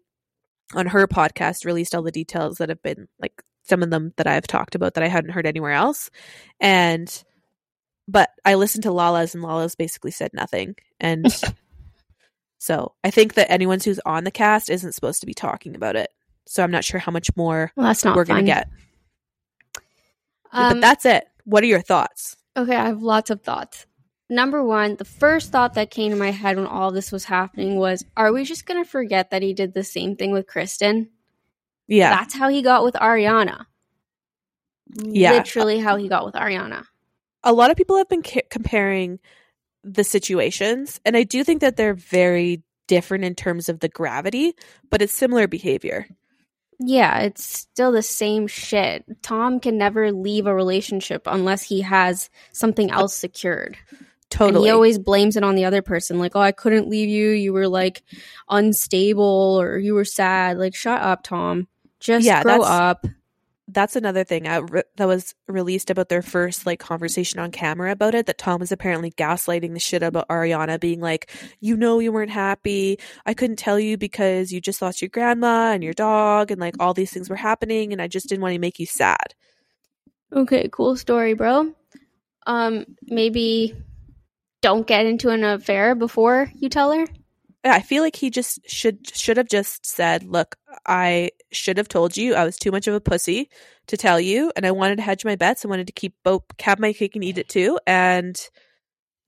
[0.75, 4.27] on her podcast released all the details that have been like some of them that
[4.27, 6.11] I've talked about that I hadn't heard anywhere else.
[6.61, 7.25] And
[8.07, 10.77] but I listened to Lala's and Lala's basically said nothing.
[11.01, 11.27] And
[12.59, 15.97] so I think that anyone who's on the cast isn't supposed to be talking about
[15.97, 16.11] it.
[16.47, 18.69] So I'm not sure how much more well, that's not we're going to get.
[20.53, 21.27] Um, but that's it.
[21.45, 22.37] What are your thoughts?
[22.57, 23.87] Okay, I have lots of thoughts.
[24.31, 27.77] Number one, the first thought that came to my head when all this was happening
[27.77, 31.11] was Are we just going to forget that he did the same thing with Kristen?
[31.87, 32.11] Yeah.
[32.11, 33.67] That's how he got with Ariana.
[34.97, 35.33] Yeah.
[35.33, 36.85] Literally how he got with Ariana.
[37.43, 39.19] A lot of people have been ca- comparing
[39.83, 44.55] the situations, and I do think that they're very different in terms of the gravity,
[44.91, 46.07] but it's similar behavior.
[46.81, 49.05] Yeah, it's still the same shit.
[49.23, 53.77] Tom can never leave a relationship unless he has something uh, else secured.
[54.31, 54.57] Totally.
[54.57, 56.19] And he always blames it on the other person.
[56.19, 57.31] Like, oh, I couldn't leave you.
[57.31, 58.03] You were like
[58.49, 60.59] unstable or you were sad.
[60.59, 61.69] Like, shut up, Tom.
[62.05, 63.07] Just yeah, grow up.
[63.67, 68.15] That's another thing re- that was released about their first like conversation on camera about
[68.15, 68.27] it.
[68.27, 72.31] That Tom was apparently gaslighting the shit about Ariana, being like, "You know, you weren't
[72.31, 72.99] happy.
[73.25, 76.75] I couldn't tell you because you just lost your grandma and your dog, and like
[76.79, 79.35] all these things were happening, and I just didn't want to make you sad."
[80.31, 81.73] Okay, cool story, bro.
[82.47, 83.75] Um, maybe
[84.61, 87.07] don't get into an affair before you tell her.
[87.65, 92.17] I feel like he just should should have just said, "Look, I should have told
[92.17, 92.35] you.
[92.35, 93.49] I was too much of a pussy
[93.87, 95.65] to tell you, and I wanted to hedge my bets.
[95.65, 98.39] I wanted to keep both have my cake and eat it too." And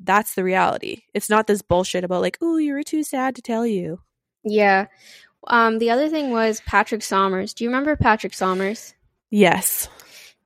[0.01, 1.03] that's the reality.
[1.15, 4.01] It's not this bullshit about like, "Oh, you were too sad to tell you."
[4.45, 4.87] Yeah.
[5.47, 5.79] Um.
[5.79, 7.55] The other thing was Patrick Sommers.
[7.55, 8.93] Do you remember Patrick Sommers?
[9.31, 9.89] Yes.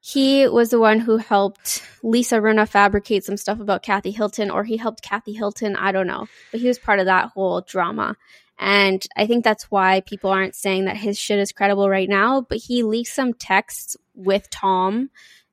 [0.02, 4.64] He was the one who helped Lisa Rinna fabricate some stuff about Kathy Hilton, or
[4.64, 5.76] he helped Kathy Hilton.
[5.76, 8.16] I don't know, but he was part of that whole drama.
[8.58, 12.40] And I think that's why people aren't saying that his shit is credible right now.
[12.40, 15.10] But he leaked some texts with Tom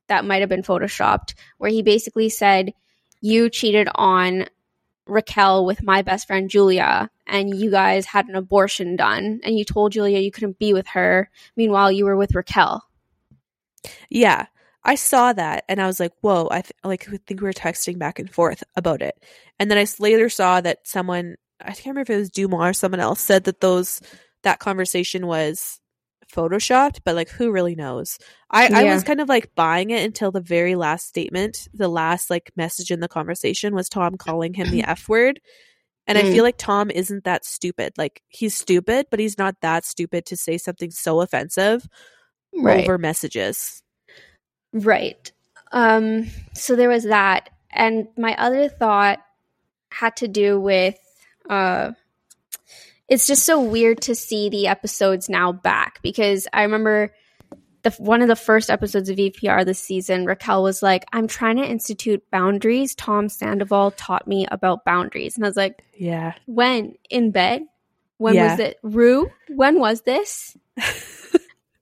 [0.08, 2.72] that might have been photoshopped, where he basically said,
[3.20, 4.46] You cheated on
[5.06, 9.64] Raquel with my best friend Julia, and you guys had an abortion done, and you
[9.64, 11.30] told Julia you couldn't be with her.
[11.56, 12.87] Meanwhile, you were with Raquel.
[14.10, 14.46] Yeah.
[14.84, 17.52] I saw that and I was like, "Whoa!" I th- like I think we were
[17.52, 19.22] texting back and forth about it,
[19.58, 22.72] and then I later saw that someone I can't remember if it was DeuxMoi or
[22.72, 24.00] someone else said that those
[24.44, 25.80] that conversation was
[26.32, 28.18] photoshopped, but like who really knows?
[28.50, 28.78] I, yeah.
[28.78, 32.52] I was kind of like buying it until the very last statement, the last like
[32.56, 35.40] message in the conversation was Tom calling him the F word.
[36.06, 36.22] And mm.
[36.22, 37.92] I feel like Tom isn't that stupid.
[37.98, 41.86] Like he's stupid, but he's not that stupid to say something so offensive
[42.54, 42.84] right.
[42.84, 43.82] over messages.
[44.72, 45.30] Right.
[45.72, 47.50] Um so there was that.
[47.70, 49.20] And my other thought
[49.90, 50.98] had to do with
[51.48, 51.92] uh
[53.08, 57.14] it's just so weird to see the episodes now back because I remember
[57.82, 61.56] the one of the first episodes of VPR this season, Raquel was like, "I'm trying
[61.56, 62.94] to institute boundaries.
[62.94, 67.62] Tom Sandoval taught me about boundaries," and I was like, "Yeah, when in bed?
[68.18, 68.50] When yeah.
[68.50, 68.78] was it?
[68.82, 69.30] Rue?
[69.48, 70.56] When was this?"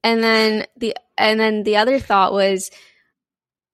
[0.07, 2.71] and then the and then the other thought was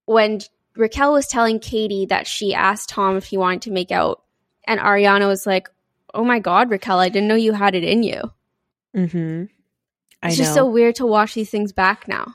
[0.07, 0.41] when
[0.75, 4.23] Raquel was telling Katie that she asked Tom if he wanted to make out,
[4.65, 5.69] and Ariana was like,
[6.15, 8.23] oh my god, Raquel, I didn't know you had it in you.
[8.97, 9.45] Mm-hmm.
[10.23, 10.45] It's know.
[10.45, 12.35] just so weird to watch these things back now.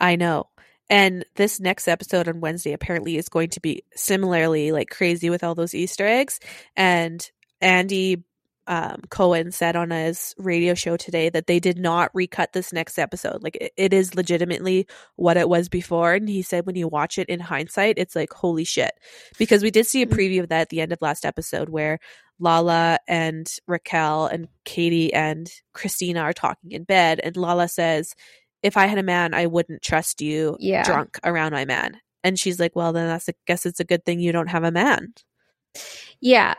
[0.00, 0.48] I know.
[0.88, 5.44] And this next episode on Wednesday apparently is going to be similarly like crazy with
[5.44, 6.40] all those Easter eggs.
[6.76, 7.30] And
[7.60, 8.24] Andy
[8.66, 12.98] um, Cohen said on his radio show today that they did not recut this next
[12.98, 13.42] episode.
[13.42, 16.14] Like it, it is legitimately what it was before.
[16.14, 18.92] And he said when you watch it in hindsight, it's like, holy shit.
[19.38, 20.12] Because we did see a mm.
[20.12, 21.98] preview of that at the end of last episode where
[22.38, 27.20] Lala and Raquel and Katie and Christina are talking in bed.
[27.22, 28.14] And Lala says,
[28.62, 30.84] if I had a man, I wouldn't trust you yeah.
[30.84, 32.00] drunk around my man.
[32.24, 34.64] And she's like, well, then that's, I guess it's a good thing you don't have
[34.64, 35.12] a man.
[36.20, 36.54] Yeah.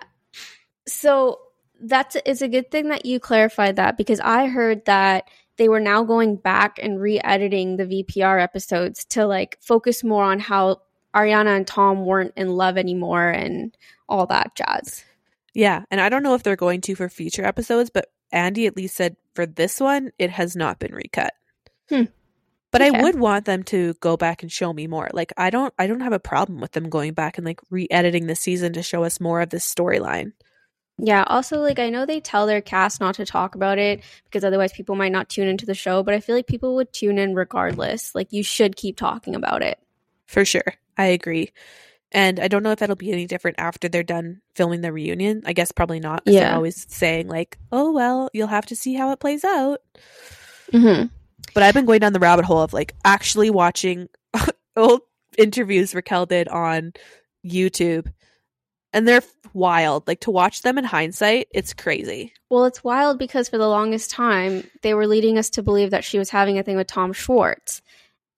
[0.88, 1.40] So
[1.82, 5.80] that's it's a good thing that you clarified that because I heard that they were
[5.80, 10.82] now going back and re-editing the VPR episodes to like focus more on how
[11.16, 13.76] Ariana and Tom weren't in love anymore and
[14.10, 15.06] all that jazz.
[15.54, 18.76] Yeah, and I don't know if they're going to for future episodes, but Andy at
[18.76, 21.34] least said for this one it has not been recut.
[21.90, 22.04] Hmm.
[22.72, 22.98] But okay.
[22.98, 25.10] I would want them to go back and show me more.
[25.14, 28.28] Like I don't I don't have a problem with them going back and like re-editing
[28.28, 30.34] the season to show us more of this storyline.
[30.98, 34.46] Yeah, also like I know they tell their cast not to talk about it because
[34.46, 37.18] otherwise people might not tune into the show, but I feel like people would tune
[37.18, 38.16] in regardless.
[38.16, 39.78] Like you should keep talking about it.
[40.26, 40.76] For sure.
[40.98, 41.52] I agree.
[42.12, 45.42] And I don't know if that'll be any different after they're done filming the reunion.
[45.46, 46.24] I guess probably not.
[46.26, 46.42] Yeah.
[46.42, 49.82] They're always saying like, "Oh well, you'll have to see how it plays out."
[50.72, 51.08] Mm-hmm.
[51.54, 54.08] But I've been going down the rabbit hole of like actually watching
[54.78, 55.02] old
[55.38, 56.94] interviews Raquel did on
[57.46, 58.08] YouTube
[58.96, 59.22] and they're
[59.54, 60.08] wild.
[60.08, 62.34] Like to watch them in hindsight, it's crazy.
[62.50, 66.06] Well, it's wild because for the longest time, they were leading us to believe that
[66.06, 67.82] she was having a thing with Tom Schwartz.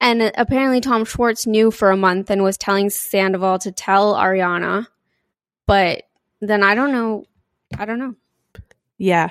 [0.01, 4.15] And uh, apparently, Tom Schwartz knew for a month and was telling Sandoval to tell
[4.15, 4.87] Ariana.
[5.67, 6.03] But
[6.41, 7.25] then I don't know.
[7.77, 8.15] I don't know.
[8.97, 9.29] Yeah.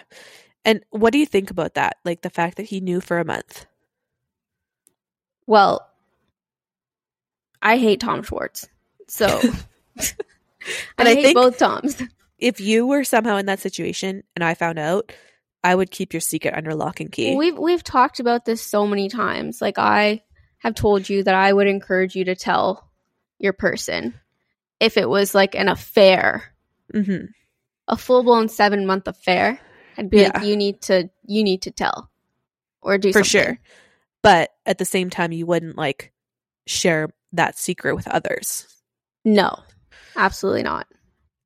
[0.64, 1.96] And what do you think about that?
[2.04, 3.66] Like the fact that he knew for a month?
[5.44, 5.88] Well,
[7.60, 8.68] I hate Tom Schwartz.
[9.08, 9.40] So
[10.98, 12.02] and I, I hate think both Toms.
[12.38, 15.10] If you were somehow in that situation and I found out,
[15.64, 17.34] I would keep your secret under lock and key.
[17.34, 19.62] We've we've talked about this so many times.
[19.62, 20.22] Like I
[20.58, 22.90] have told you that I would encourage you to tell
[23.38, 24.14] your person
[24.80, 26.54] if it was like an affair,
[26.92, 27.26] mm-hmm.
[27.88, 29.58] a full blown seven month affair.
[29.96, 30.30] I'd be yeah.
[30.34, 32.10] like, you need to you need to tell
[32.82, 33.46] or do for something.
[33.46, 33.58] sure.
[34.22, 36.12] But at the same time, you wouldn't like
[36.66, 38.66] share that secret with others.
[39.24, 39.58] No,
[40.16, 40.86] Absolutely not.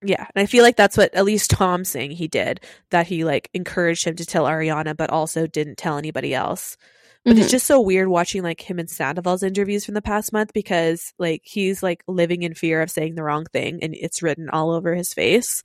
[0.02, 3.24] Yeah, and I feel like that's what at least Tom's saying he did that he
[3.24, 6.78] like encouraged him to tell Ariana, but also didn't tell anybody else.
[7.24, 7.42] But mm-hmm.
[7.42, 11.12] it's just so weird watching like him and Sandoval's interviews from the past month because
[11.18, 14.70] like he's like living in fear of saying the wrong thing and it's written all
[14.70, 15.62] over his face.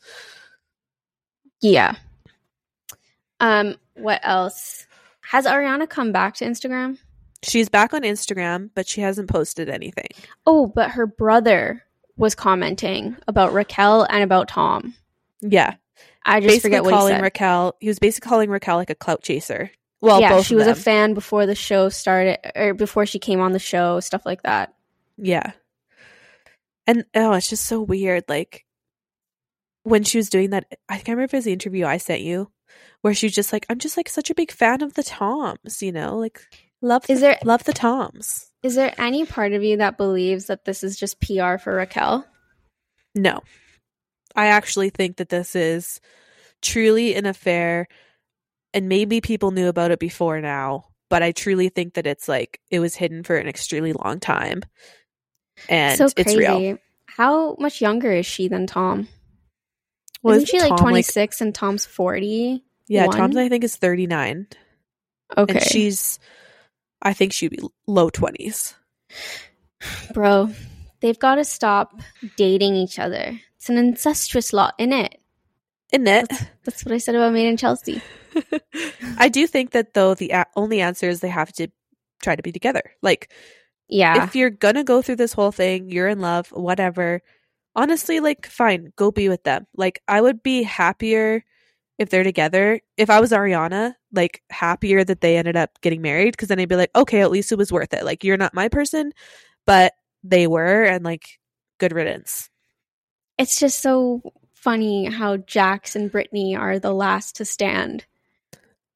[1.62, 1.96] Yeah.
[3.39, 4.86] Um, what else?
[5.22, 6.98] Has Ariana come back to Instagram?
[7.41, 10.10] She's back on Instagram, but she hasn't posted anything.
[10.46, 11.85] Oh, but her brother
[12.17, 14.93] was commenting about Raquel and about Tom.
[15.41, 15.75] Yeah.
[16.25, 17.23] I just basically forget what calling he said.
[17.23, 17.75] Raquel.
[17.80, 19.71] He was basically calling Raquel like a clout chaser.
[20.01, 20.73] Well, yeah, she was them.
[20.73, 24.43] a fan before the show started, or before she came on the show, stuff like
[24.43, 24.73] that.
[25.17, 25.54] Yeah,
[26.86, 28.25] and oh, it's just so weird.
[28.28, 28.65] Like,
[29.84, 32.21] when she was doing that, I can't remember if it was the interview I sent
[32.21, 32.51] you,
[33.01, 35.82] where she was just like, "I'm just like such a big fan of the Toms,"
[35.82, 36.39] you know, like
[36.82, 38.51] love Is there love the Toms.
[38.65, 42.25] Is there any part of you that believes that this is just PR for Raquel?
[43.13, 43.41] No,
[44.36, 46.01] I actually think that this is
[46.62, 47.88] truly an affair,
[48.73, 52.60] and maybe people knew about it before now, but I truly think that it's like
[52.71, 54.63] it was hidden for an extremely long time,
[55.69, 56.39] and so it's crazy.
[56.39, 56.78] real.
[57.06, 59.08] How much younger is she than Tom?
[60.23, 62.65] Well, Isn't she like Tom, twenty six and Tom's forty?
[62.88, 63.06] yeah.
[63.06, 64.47] Tom's I think is thirty nine,
[65.38, 66.19] Okay, and she's,
[67.06, 68.76] I think she'd be low twenties.
[70.13, 70.50] bro,
[71.00, 72.00] they've got to stop
[72.36, 73.39] dating each other.
[73.58, 75.20] It's an incestuous lot, in it.
[75.94, 76.28] Isn't it?
[76.65, 78.02] That's what I said about Made in Chelsea.
[79.18, 81.68] I do think that though the a- only answer is they have to
[82.22, 82.82] try to be together.
[83.02, 83.32] Like
[83.88, 87.22] Yeah, if you're gonna go through this whole thing, you're in love, whatever.
[87.76, 89.68] Honestly, like fine, go be with them.
[89.76, 91.46] Like I would be happier
[91.98, 92.80] if they're together.
[92.98, 96.70] If I was Ariana, like happier that they ended up getting married because then I'd
[96.70, 98.04] be like, okay, at least it was worth it.
[98.06, 99.12] Like you're not my person,
[99.66, 101.40] but they were, and like
[101.80, 102.50] good riddance.
[103.38, 104.22] it's just so
[104.54, 108.06] funny how Jax and Brittany are the last to stand,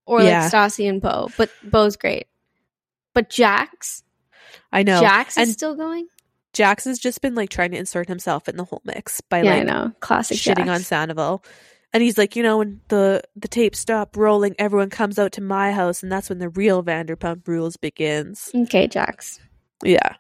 [0.06, 0.44] or Yeah.
[0.44, 1.30] like Stassi and Beau.
[1.38, 2.28] But Beau's great,
[3.14, 4.04] but Jax,
[4.72, 5.00] I know.
[5.02, 6.08] Jax is and still going.
[6.54, 9.52] Jax has just been like trying to insert himself in the whole mix by Yeah,
[9.52, 9.92] like I know.
[10.00, 10.70] Classic shitting Jax.
[10.70, 11.44] on Sandoval.
[11.92, 15.42] And he's like, you know, when the the tapes stop rolling, everyone comes out to
[15.42, 18.52] my house, and that's when the real Vanderpump Rules begins.
[18.54, 19.40] Okay, Jax.
[19.84, 20.16] Yeah,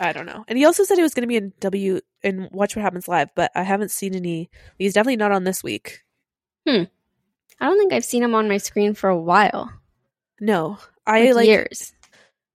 [0.00, 0.44] I don't know.
[0.46, 3.08] And he also said he was going to be in W in Watch What Happens
[3.08, 4.48] Live, but I haven't seen any.
[4.78, 6.02] He's definitely not on this week.
[6.68, 6.84] Hmm.
[7.60, 9.72] I don't think I've seen him on my screen for a while.
[10.40, 11.46] No, I Like, like.
[11.46, 11.92] years.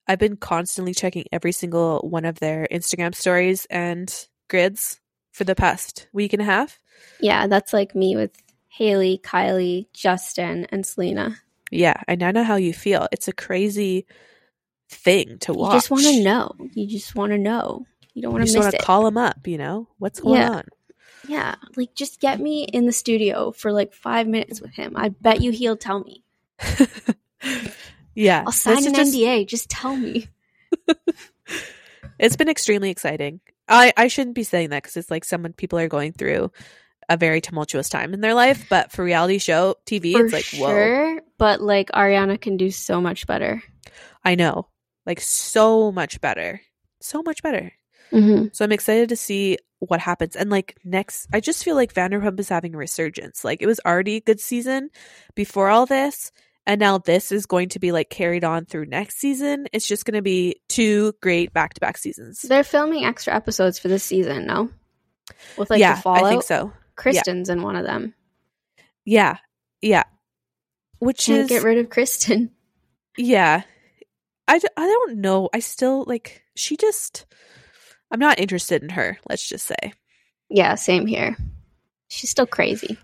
[0.07, 4.13] I've been constantly checking every single one of their Instagram stories and
[4.49, 4.99] grids
[5.31, 6.79] for the past week and a half.
[7.19, 8.31] Yeah, that's like me with
[8.69, 11.37] Hailey, Kylie, Justin, and Selena.
[11.71, 13.07] Yeah, I now know how you feel.
[13.11, 14.05] It's a crazy
[14.89, 15.73] thing to watch.
[15.73, 16.55] You just want to know.
[16.73, 17.85] You just want to know.
[18.13, 18.81] You don't want to miss want it.
[18.81, 19.87] call him up, you know?
[19.99, 20.49] What's going Yeah.
[20.51, 20.63] on?
[21.27, 24.93] yeah, like just get me in the studio for like five minutes with him.
[24.95, 26.23] I bet you he'll tell me.
[28.15, 28.43] yeah.
[28.45, 29.45] I'll sign an just- NDA.
[29.47, 30.27] Just tell me.
[32.17, 33.39] It's been extremely exciting.
[33.69, 36.51] I, I shouldn't be saying that because it's like some people are going through
[37.09, 40.45] a very tumultuous time in their life, but for reality show TV, For it's like,
[40.61, 40.69] whoa.
[40.69, 43.61] sure, but like Ariana can do so much better.
[44.23, 44.67] I know.
[45.05, 46.61] Like, so much better.
[47.01, 47.73] So much better.
[48.11, 48.47] Mm-hmm.
[48.53, 50.35] So I'm excited to see what happens.
[50.35, 53.43] And like next, I just feel like Vanderpump is having a resurgence.
[53.43, 54.89] Like it was already a good season
[55.35, 56.31] before all this.
[56.65, 59.67] And now this is going to be like carried on through next season.
[59.73, 62.41] It's just going to be two great back to back seasons.
[62.41, 64.69] They're filming extra episodes for this season, no?
[65.57, 66.23] With like yeah, the Fallout.
[66.23, 66.71] I think so.
[66.99, 68.13] Kristen's in one of them.
[69.05, 69.37] Yeah.
[69.81, 70.03] Yeah.
[70.99, 72.51] Which Can't is, get rid of Kristen.
[73.17, 73.63] yeah.
[74.47, 75.49] I, d- I don't know.
[75.53, 77.25] I still like, she just,
[78.11, 79.17] I'm not interested in her.
[79.29, 79.93] Let's just say.
[80.49, 81.37] Yeah, same here.
[82.09, 82.97] She's still crazy.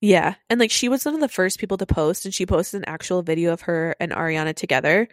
[0.00, 0.34] Yeah.
[0.48, 2.88] And like she was one of the first people to post, and she posted an
[2.88, 5.08] actual video of her and Ariana together,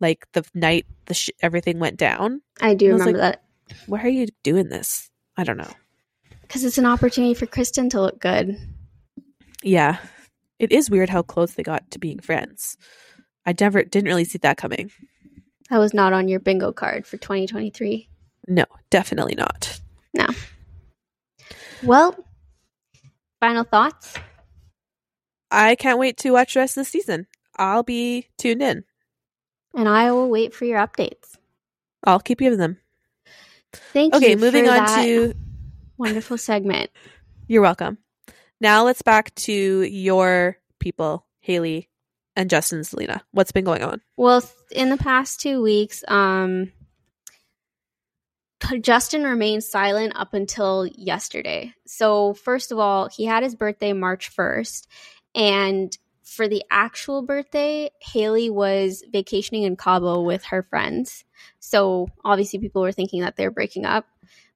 [0.00, 2.40] like the night the sh- everything went down.
[2.60, 3.42] I do I remember like- that
[3.86, 5.10] Why are you doing this?
[5.36, 5.72] I don't know.
[6.52, 8.58] Because it's an opportunity for Kristen to look good.
[9.62, 9.96] Yeah.
[10.58, 12.76] It is weird how close they got to being friends.
[13.46, 14.90] I never didn't really see that coming.
[15.70, 18.06] That was not on your bingo card for 2023.
[18.48, 19.80] No, definitely not.
[20.12, 20.26] No.
[21.82, 22.22] Well,
[23.40, 24.14] final thoughts.
[25.50, 27.28] I can't wait to watch the rest of the season.
[27.56, 28.84] I'll be tuned in.
[29.74, 31.38] And I will wait for your updates.
[32.04, 32.76] I'll keep giving them.
[33.72, 34.32] Thank Okay, you.
[34.34, 35.34] Okay, moving on that to
[36.02, 36.90] wonderful segment.
[37.46, 37.98] you're welcome.
[38.60, 41.88] Now let's back to your people, Hailey
[42.34, 43.22] and Justin and Selena.
[43.30, 44.00] What's been going on?
[44.16, 46.72] Well, in the past two weeks, um,
[48.80, 51.72] Justin remained silent up until yesterday.
[51.86, 54.86] So, first of all, he had his birthday March 1st.
[55.34, 61.24] And for the actual birthday, Hailey was vacationing in Cabo with her friends.
[61.58, 64.06] So, obviously, people were thinking that they're breaking up.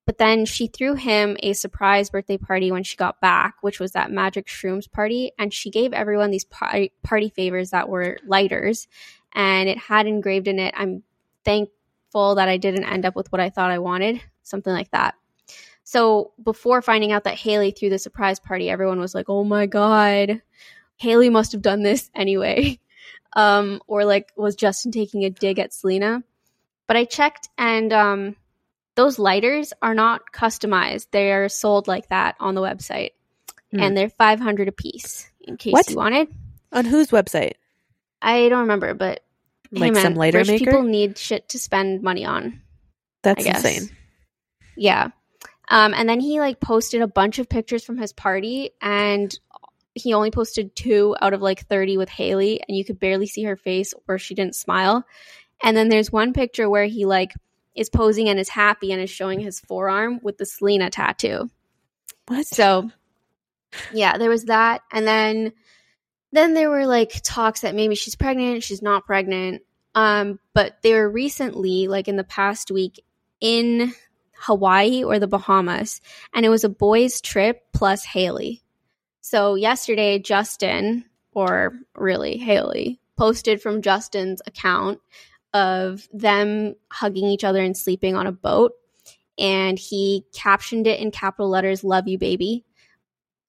[0.07, 3.93] But then she threw him a surprise birthday party when she got back, which was
[3.93, 5.33] that magic shrooms party.
[5.37, 6.93] And she gave everyone these party,
[7.35, 8.87] favors that were lighters.
[9.35, 11.03] And it had engraved in it, I'm
[11.45, 15.17] thankful that I didn't end up with what I thought I wanted, something like that.
[15.83, 19.67] So before finding out that Hailey threw the surprise party, everyone was like, oh my
[19.67, 20.41] God,
[20.97, 22.79] Hailey must have done this anyway.
[23.35, 26.23] Um, or like, was Justin taking a dig at Selena?
[26.87, 28.37] But I checked and um,
[28.97, 31.09] those lighters are not customized.
[31.13, 33.11] They are sold like that on the website.
[33.71, 33.81] Hmm.
[33.81, 35.89] And they're 500 a piece in case What?
[35.91, 36.29] you wanted.
[36.73, 37.53] On whose website?
[38.21, 39.21] I don't remember, but
[39.73, 40.65] hey, Like man, some lighter rich maker?
[40.65, 42.61] people need shit to spend money on.
[43.23, 43.91] That's insane.
[44.77, 45.09] Yeah.
[45.69, 49.37] Um, and then he like posted a bunch of pictures from his party and
[49.95, 53.43] he only posted two out of like 30 with Hailey and you could barely see
[53.45, 55.05] her face or she didn't smile.
[55.63, 57.33] And then there's one picture where he like
[57.77, 61.51] is posing and is happy and is showing his forearm with the Selena tattoo.
[62.27, 62.47] What?
[62.47, 62.91] So
[63.93, 64.83] yeah, there was that.
[64.93, 65.53] And then
[66.33, 69.62] then there were like talks that maybe she's pregnant, she's not pregnant.
[69.95, 73.03] Um, but they were recently, like in the past week,
[73.41, 73.95] in
[74.41, 76.01] Hawaii or the Bahamas,
[76.35, 78.62] and it was a boys' trip plus Hailey.
[79.22, 85.01] So yesterday, Justin, or really Hailey, posted from Justin's account
[85.55, 88.73] of them hugging each other and sleeping on a boat.
[89.39, 92.65] And he captioned it in capital letters, Love you, baby.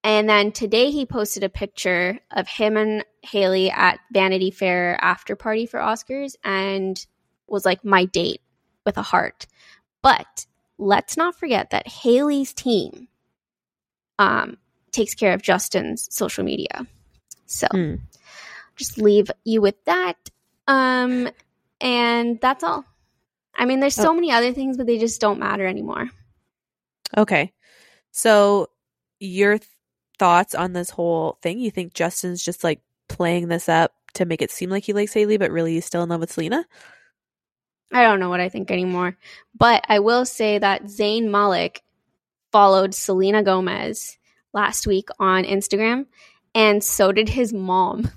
[0.03, 5.35] And then today he posted a picture of him and Hailey at Vanity Fair after
[5.35, 7.03] party for Oscars and
[7.47, 8.41] was like, my date
[8.85, 9.47] with a heart.
[10.01, 10.45] But
[10.77, 13.07] let's not forget that Hailey's team
[14.19, 14.57] um,
[14.91, 16.87] takes care of Justin's social media.
[17.45, 17.95] So Hmm.
[18.75, 20.17] just leave you with that.
[20.67, 21.29] Um,
[21.81, 22.85] and that's all.
[23.55, 24.13] I mean, there's so Oh.
[24.13, 26.09] many other things, but they just don't matter anymore.
[27.17, 27.53] Okay.
[28.11, 28.67] So
[29.19, 29.69] your th-
[30.19, 31.59] thoughts on this whole thing?
[31.59, 35.13] You think Justin's just like playing this up to make it seem like he likes
[35.13, 36.65] Hailey, but really he's still in love with Selena?
[37.93, 39.15] I don't know what I think anymore.
[39.57, 41.81] But I will say that Zayn Malik
[42.51, 44.17] followed Selena Gomez
[44.53, 46.05] last week on Instagram,
[46.53, 48.09] and so did his mom.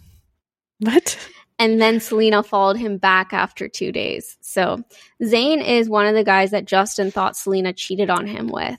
[0.81, 1.19] What?
[1.61, 4.39] And then Selena followed him back after two days.
[4.41, 4.83] So
[5.23, 8.79] Zayn is one of the guys that Justin thought Selena cheated on him with.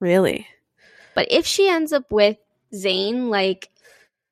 [0.00, 0.46] Really?
[1.14, 2.38] But if she ends up with
[2.72, 3.68] Zayn, like,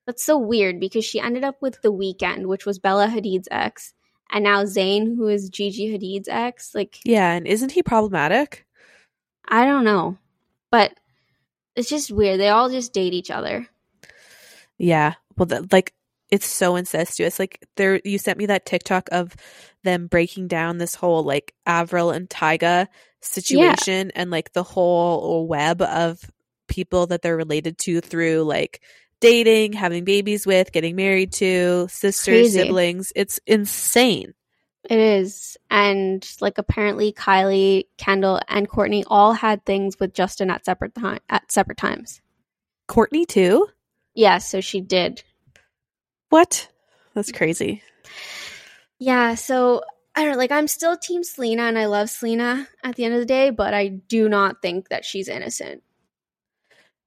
[0.07, 3.93] that's so weird because she ended up with The Weeknd, which was Bella Hadid's ex.
[4.33, 8.65] And now Zayn, who is Gigi Hadid's ex, like, Yeah, and isn't he problematic?
[9.47, 10.17] I don't know.
[10.71, 10.99] But
[11.77, 12.41] it's just weird.
[12.41, 13.69] They all just date each other.
[14.79, 15.17] Yeah.
[15.37, 15.93] Well, that, like
[16.35, 17.39] it's so incestuous.
[17.39, 19.37] Like there, you sent me that TikTok of
[19.85, 22.89] them breaking down this whole like Avril and Tyga
[23.23, 26.19] situation and like the whole web of
[26.67, 28.81] people that they're related to through like
[29.21, 32.59] dating, having babies with, getting married to, sisters, Crazy.
[32.59, 33.13] siblings.
[33.15, 34.35] It's insane.
[34.91, 35.57] It is.
[35.71, 41.21] And like apparently Kylie, Kendall, and Kourtney all had things with Justin at separate time
[41.31, 42.21] at separate times.
[42.89, 43.69] Kourtney too?
[44.15, 45.23] Yeah, so she did.
[46.31, 46.69] What?
[47.15, 47.83] That's crazy.
[48.99, 49.83] Yeah, so
[50.15, 53.15] I don't know, like I'm still team Selena and I love Selena at the end
[53.15, 55.83] of the day, but I do not think that she's innocent.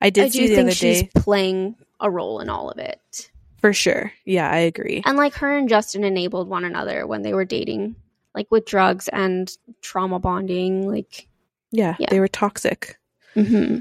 [0.01, 3.31] I did I see do think she's day playing a role in all of it.
[3.59, 4.11] for sure.
[4.25, 5.01] Yeah, I agree.
[5.05, 7.95] And like her and Justin enabled one another when they were dating,
[8.35, 9.51] like with drugs and
[9.81, 10.87] trauma bonding.
[10.87, 11.27] Like,
[11.71, 12.07] Yeah, Yeah.
[12.11, 12.99] they were toxic.
[13.35, 13.79] Mm-hmm.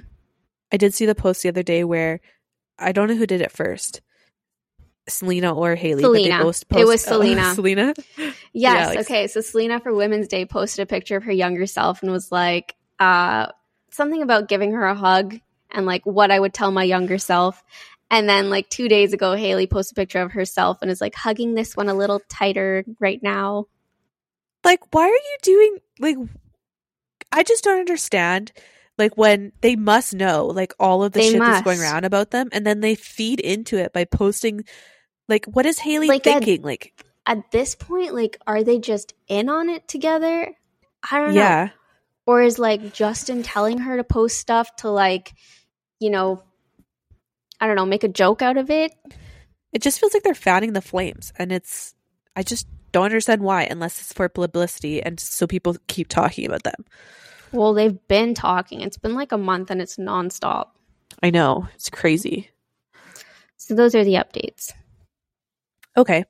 [0.72, 2.20] I did see the post the other day where
[2.78, 4.00] I don't know who did it first,
[5.08, 6.02] Selena or Hailey.
[6.02, 6.42] Selena.
[6.42, 7.44] both It was post- Selena.
[7.54, 7.94] Selena.
[8.16, 8.34] yes.
[8.52, 9.26] Yeah, like- okay.
[9.28, 12.74] So Selena for Women's Day posted a picture of her younger self and was like,
[12.98, 13.46] uh,
[13.90, 15.38] something about giving her a hug
[15.70, 17.62] and like what I would tell my younger self.
[18.10, 21.14] And then like two days ago, Hailey posted a picture of herself and is like
[21.14, 23.66] hugging this one a little tighter right now.
[24.64, 26.16] Like, why are you doing like?
[27.32, 28.52] I just don't understand.
[28.98, 32.30] Like when they must know like all of the They shit that's going around about
[32.30, 34.64] them, and then they feed into it by posting.
[35.28, 36.62] Like, what is Hailey Like, at- thinking?
[36.62, 36.92] like,
[37.26, 40.54] At this point, like, are they just in on it together?
[41.10, 41.40] I don't know.
[41.40, 41.68] yeah,
[42.26, 45.32] Or is like Justin telling her to post stuff to like,
[46.00, 46.42] you know,
[47.60, 48.92] I don't know, make a joke out of it?
[49.72, 51.94] it just feels like they're fanning the flames, and it's.
[52.34, 56.62] I just don't understand why, unless it's for publicity and so people keep talking about
[56.64, 56.84] them.
[57.52, 58.80] Well, they've been talking.
[58.82, 60.68] It's been like a month and it's nonstop.
[61.22, 62.50] I know it's crazy.
[63.56, 64.72] So those are the updates.
[65.96, 66.24] Okay.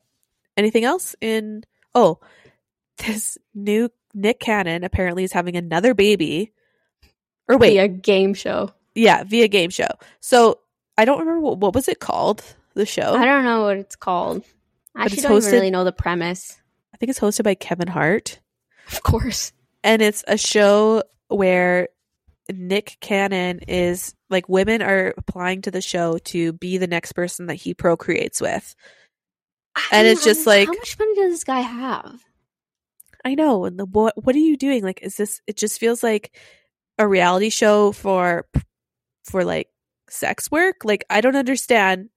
[0.57, 1.65] Anything else in
[1.95, 2.19] Oh,
[2.99, 6.53] this new Nick Cannon apparently is having another baby.
[7.49, 8.71] Or wait, Via game show.
[8.95, 9.89] yeah, via game show.
[10.21, 10.59] So,
[10.99, 12.43] I don't remember what, what was it called?
[12.75, 13.15] The show?
[13.15, 14.45] I don't know what it's called.
[14.95, 16.59] I actually don't hosted- really know the premise.
[16.93, 18.41] I think it's hosted by Kevin Hart.
[18.93, 19.53] Of course.
[19.85, 21.89] And it's a show where
[22.53, 27.47] Nick Cannon is like women are applying to the show to be the next person
[27.47, 28.75] that he procreates with.
[29.93, 32.21] And it's just like- how much money does this guy have?
[33.25, 33.65] I know.
[33.65, 34.83] And the what what are you doing?
[34.85, 36.37] Like is this it just feels like
[36.99, 38.47] a reality show for
[39.25, 39.69] for like
[40.09, 40.77] sex work?
[40.85, 42.09] Like I don't understand.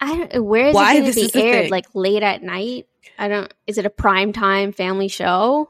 [0.00, 1.70] I don't where is Why it going this to is be aired?
[1.70, 2.86] Like late at night?
[3.18, 5.68] I don't is it a prime time family show?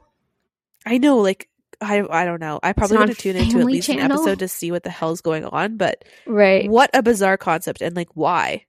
[0.85, 1.49] I know like
[1.81, 2.61] I I don't know.
[2.63, 5.19] I probably want to tune into at least an episode to see what the hell's
[5.19, 6.69] going on, but Right.
[6.69, 8.63] what a bizarre concept and like why?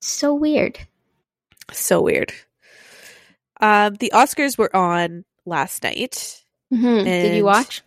[0.00, 0.78] So weird.
[1.72, 2.32] So weird.
[3.60, 6.42] Um the Oscars were on last night.
[6.72, 7.04] Mhm.
[7.04, 7.82] Did you watch?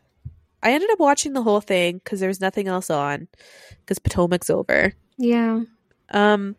[0.64, 3.28] I ended up watching the whole thing because there was nothing else on
[3.82, 4.94] because Potomac's over.
[5.18, 5.62] Yeah.
[6.10, 6.56] Um,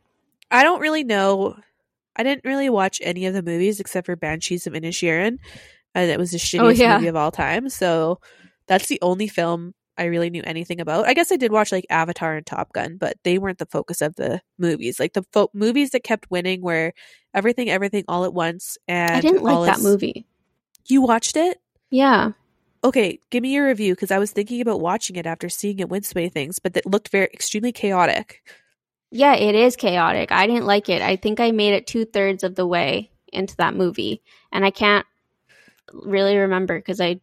[0.51, 1.57] I don't really know.
[2.15, 5.39] I didn't really watch any of the movies except for Banshees of Inisherin,
[5.95, 6.97] and it was the shittiest Oh, yeah.
[6.97, 7.69] movie of all time.
[7.69, 8.21] So
[8.69, 11.07] that's the only film I really knew anything about.
[11.07, 14.03] I guess I did watch like Avatar and Top Gun, but they weren't the focus
[14.03, 15.01] of the movies.
[15.01, 16.93] Like the fo- movies that kept winning were
[17.35, 20.27] Everything, Everything, All at Once, and I didn't like that Is- movie.
[20.87, 21.61] You watched it?
[21.91, 22.33] Yeah.
[22.85, 25.89] Okay, give me your review because I was thinking about watching it after seeing it
[25.89, 28.43] win so many things, but it looked very extremely chaotic.
[29.11, 30.31] Yeah, it is chaotic.
[30.31, 31.03] I didn't like it.
[31.03, 34.23] I think I made it two thirds of the way into that movie,
[34.53, 35.07] and I can't
[35.93, 37.21] really remember because I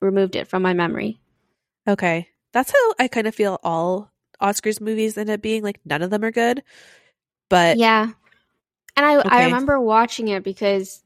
[0.00, 1.20] removed it from my memory.
[1.88, 2.28] Okay.
[2.52, 4.10] That's how I kind of feel all
[4.40, 5.62] Oscars movies end up being.
[5.62, 6.62] Like, none of them are good.
[7.50, 8.10] But yeah,
[8.96, 11.02] and I I remember watching it because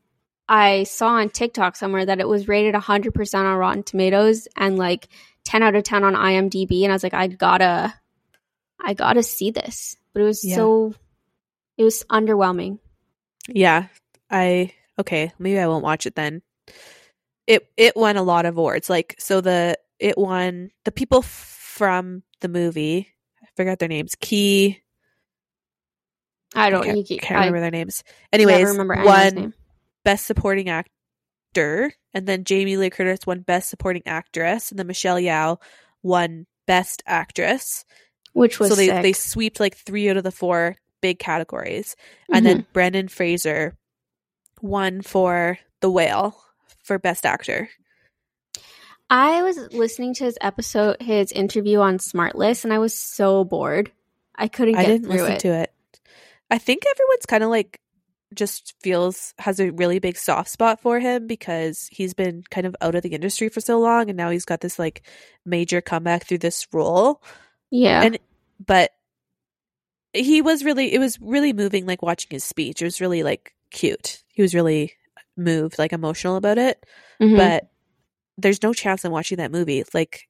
[0.49, 4.77] I saw on TikTok somewhere that it was rated hundred percent on Rotten Tomatoes and
[4.77, 5.09] like
[5.45, 7.95] ten out of ten on IMDb, and I was like, I gotta,
[8.81, 9.97] I gotta see this.
[10.13, 10.57] But it was Yeah.
[10.57, 10.95] so,
[11.79, 12.81] it was underwhelming.
[13.49, 13.87] yeah,
[14.31, 16.43] I okay, maybe I won't watch it then.
[17.47, 18.91] It it won a lot of awards.
[18.91, 23.09] Like, so the it won the people from the movie.
[23.43, 24.15] I forgot their names.
[24.21, 24.81] Key.
[26.55, 26.85] I I don't.
[26.85, 28.05] can't, you can't I remember their names.
[28.33, 29.55] Anyways, remember won name.
[30.05, 35.17] Best Supporting Actor, and then Jamie Lee Curtis won Best Supporting Actress, and then Michelle
[35.17, 35.59] Yeoh
[36.03, 37.85] won Best Actress.
[38.35, 39.03] which was so they sick.
[39.03, 41.97] they sweeped like three out of the four big categories,
[42.33, 42.73] and then Mm-hmm.
[42.73, 43.77] Brendan Fraser
[44.61, 46.37] won for The Whale
[46.85, 47.69] for Best Actor.
[49.13, 53.93] I was listening to his episode, his interview on Smartless, and I was so bored.
[54.35, 55.41] I couldn't I didn't listen it.
[55.41, 55.73] to it.
[56.51, 57.79] I think everyone's kind of like
[58.35, 62.75] just feels has a really big soft spot for him because he's been kind of
[62.81, 65.03] out of the industry for so long and now he's got this like
[65.45, 67.23] major comeback through this role.
[67.71, 68.19] yeah, And
[68.65, 68.93] but
[70.15, 72.81] he was really it was really moving like watching his speech.
[72.81, 74.23] It was really like cute.
[74.29, 74.95] He was really
[75.37, 76.87] moved, like emotional about it.
[77.21, 77.37] Mhm.
[77.37, 77.69] But
[78.43, 79.85] there's no chance in watching that movie.
[79.95, 80.29] Like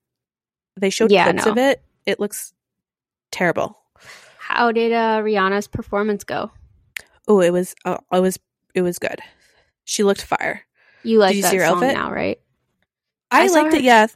[0.77, 1.53] they showed Yeah, clips no.
[1.53, 1.83] of it.
[2.07, 2.53] It looks
[3.31, 3.79] terrible.
[4.39, 6.51] how did uh, Rihanna's performance go?
[7.29, 8.39] Oh, it was uh, it was
[8.75, 9.21] it was good.
[9.85, 10.63] She looked fire.
[11.03, 11.95] You like you that song outfit?
[11.95, 12.39] now, right?
[13.31, 14.07] I, I liked her- it, yeah.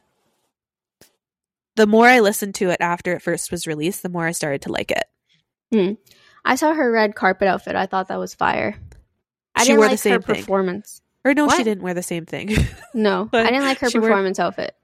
[1.77, 4.63] The more I listened to it after it first was released, the more I started
[4.63, 5.99] to like it.
[6.45, 7.77] I saw her red carpet outfit.
[7.77, 8.77] I thought that was fire.
[9.55, 10.37] I She didn't wore the like her same thing.
[10.37, 11.03] performance.
[11.27, 12.57] Or no, she didn't wear the same thing.
[12.95, 14.75] No, I didn't like her she wore- performance outfit.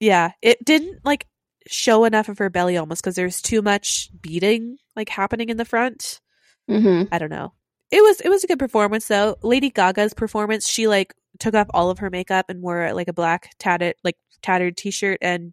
[0.00, 1.26] yeah, it didn't like
[1.66, 5.64] show enough of her belly almost because there's too much beating like happening in the
[5.66, 6.20] front.
[6.68, 7.52] hmm I don't know.
[7.90, 9.36] It was it was a good performance though.
[9.42, 13.12] Lady Gaga's performance, she like took off all of her makeup and wore like a
[13.12, 15.52] black tatted like tattered t-shirt and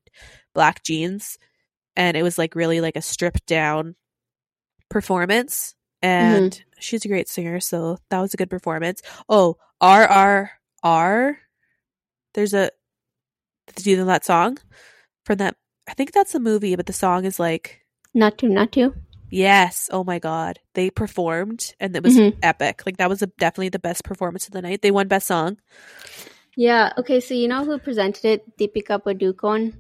[0.53, 1.37] black jeans
[1.97, 3.95] and it was like really like a stripped down
[4.89, 9.01] performance and she's a great singer so that was a good performance.
[9.29, 10.51] Oh, R R
[10.83, 11.37] R.
[12.33, 12.69] there's a
[13.75, 14.57] do you know that song
[15.25, 15.55] from that
[15.87, 17.81] I think that's a movie but the song is like
[18.13, 18.93] Not to, not to.
[19.29, 19.89] Yes.
[19.91, 20.59] Oh my god.
[20.75, 22.37] They performed and it was Mhm.
[22.43, 22.83] epic.
[22.85, 24.81] Like that was a, definitely the best performance of the night.
[24.83, 25.57] They won best song.
[26.55, 26.93] Yeah.
[26.99, 27.19] Okay.
[27.19, 28.57] So you know who presented it?
[28.59, 29.73] Deepika Padukone.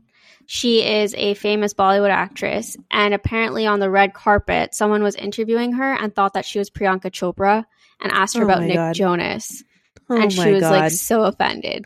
[0.45, 5.73] She is a famous Bollywood actress, and apparently on the red carpet, someone was interviewing
[5.73, 7.65] her and thought that she was Priyanka Chopra
[8.01, 8.93] and asked her Oh about Nick God.
[8.95, 9.63] Jonas,
[10.09, 10.71] Oh and she was god.
[10.71, 11.85] like so offended.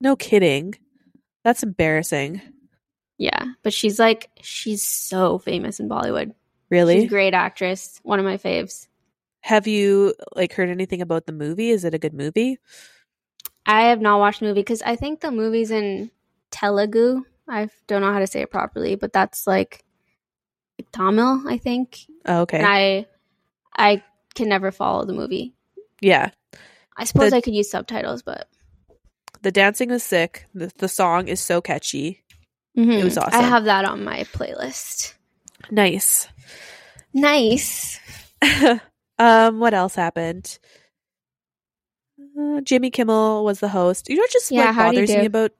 [0.00, 0.74] no kidding.
[1.44, 2.40] That's embarrassing.
[3.18, 6.34] Yeah, but she's like she's so famous in Bollywood.
[6.70, 6.96] Really?
[6.96, 8.88] She's a great actress, one of my faves.
[9.42, 11.70] Have you like heard anything about the movie?
[11.70, 12.58] Is it a good movie?
[13.66, 16.10] I have not watched the movie because I think the movie's in
[16.50, 17.22] Telugu.
[17.48, 19.84] I don't know how to say it properly, but that's like
[20.92, 22.00] Tamil, I think.
[22.26, 22.58] Oh, okay.
[22.58, 23.06] And I
[23.76, 24.02] I
[24.34, 25.54] can never follow the movie.
[26.00, 26.30] yeah.
[26.96, 28.48] I suppose The- I could use subtitles, but
[29.42, 30.46] The dancing was sick.
[30.54, 32.22] The, the song is so catchy.
[32.76, 33.02] Mhm.
[33.04, 33.40] was awesome.
[33.40, 35.14] I have that on my playlist.
[35.70, 36.28] Nice.
[37.14, 37.98] Nice.
[39.18, 40.58] um what else happened?
[42.38, 44.08] Uh, Jimmy Kimmel was the host.
[44.08, 45.52] You know, what just Yeah, like bothers me about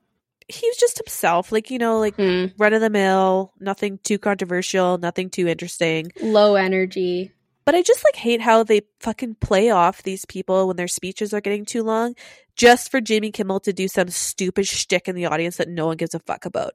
[0.48, 1.52] he was just himself.
[1.52, 2.46] Like you know, like Hmm.
[2.58, 6.12] run of the mill, nothing too controversial, nothing too interesting.
[6.20, 7.32] Low energy.
[7.64, 11.32] But I just like hate how they fucking play off these people when their speeches
[11.32, 12.14] are getting too long,
[12.56, 15.96] just for Jimmy Kimmel to do some stupid shtick in the audience that no one
[15.96, 16.72] gives a fuck about.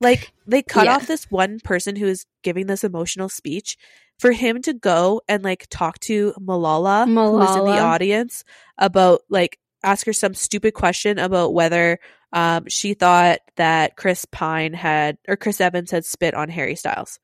[0.00, 0.96] Like they cut Yeah.
[0.96, 3.76] off this one person who is giving this emotional speech
[4.20, 8.44] for him to go and like talk to Malala, who was in the audience
[8.78, 11.98] about like ask her some stupid question about whether
[12.32, 17.20] um she thought that Chris Pine had or Chris Evans had spit on Harry Styles.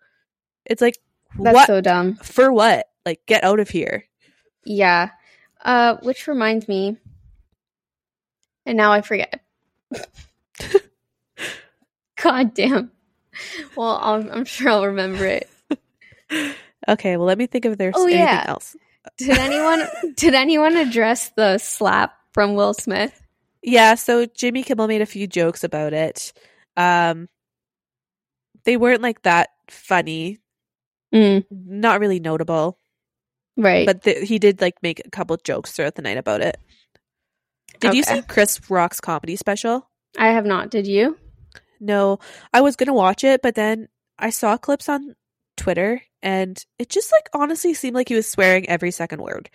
[0.67, 0.99] It's like
[1.39, 2.15] That's what so dumb.
[2.17, 2.87] for what?
[3.07, 4.05] Like get out of here.
[4.65, 5.11] Yeah.
[5.63, 6.97] Uh, which reminds me,
[8.65, 9.43] and now I forget.
[12.23, 12.91] God damn.
[13.77, 15.49] Well, I'll, I'm sure I'll remember it.
[16.89, 18.45] Okay, well let me think if there's Oh, anything yeah.
[18.49, 18.75] else.
[19.19, 19.83] Did anyone
[20.17, 23.21] did anyone address the slap from Will Smith?
[23.63, 26.33] Yeah, so Jimmy Kimmel made a few jokes about it.
[26.77, 27.29] Um
[28.65, 30.39] they weren't like that funny,
[31.15, 32.79] Mm, not really notable,
[33.57, 33.85] right.
[33.87, 36.57] but th- he did like make a couple jokes throughout the night about it.
[37.81, 39.89] Did you see Chris Rock's comedy special?
[40.19, 40.71] I have not.
[40.71, 41.19] Did you?
[41.81, 42.19] No,
[42.53, 45.17] I was gonna watch it, but then I saw clips on
[45.57, 49.49] Twitter, and it just like honestly seemed like he was swearing every second word.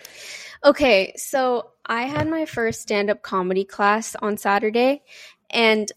[0.64, 5.04] Okay, so I had my first stand up comedy class on Saturday,
[5.50, 5.92] and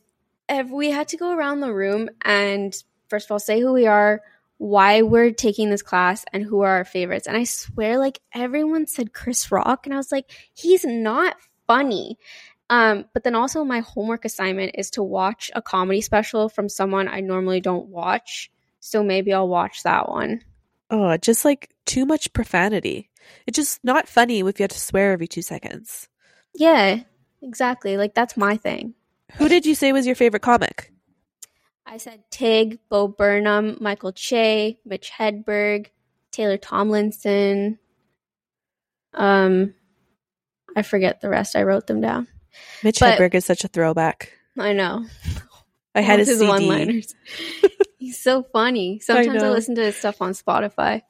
[0.71, 2.75] we had to go around the room and,
[3.09, 4.23] first of all, say who we are,
[4.59, 7.27] why we're taking this class, and who are our favorites.
[7.27, 11.37] And I swear, like, everyone said Chris Rock, and I was like, he's not
[11.67, 12.19] funny.
[12.69, 17.09] Um, but then also, my homework assignment is to watch a comedy special from someone
[17.09, 18.51] I normally don't watch.
[18.81, 20.43] So maybe I'll watch that one.
[20.91, 23.11] Oh, just like too much profanity.
[23.47, 26.09] It's just not funny if you have to swear every two seconds.
[26.55, 27.01] Yeah,
[27.43, 27.97] exactly.
[27.97, 28.95] Like, that's my thing.
[29.35, 30.93] Who did you say was your favorite comic?
[31.85, 35.87] I said Tig, Bo Burnham, Michael Che, Mitch Hedberg,
[36.33, 37.79] Taylor Tomlinson.
[39.15, 39.75] Um,
[40.77, 41.57] I forget the rest.
[41.57, 42.29] I wrote them down.
[42.83, 44.33] Mitch But- Hedberg is such a throwback.
[44.59, 45.05] I know.
[45.95, 46.47] I had his CD.
[46.49, 47.15] one-liners.
[47.99, 49.01] He's so funny.
[49.01, 49.53] Sometimes I, know.
[49.53, 51.03] listen to his stuff on Spotify.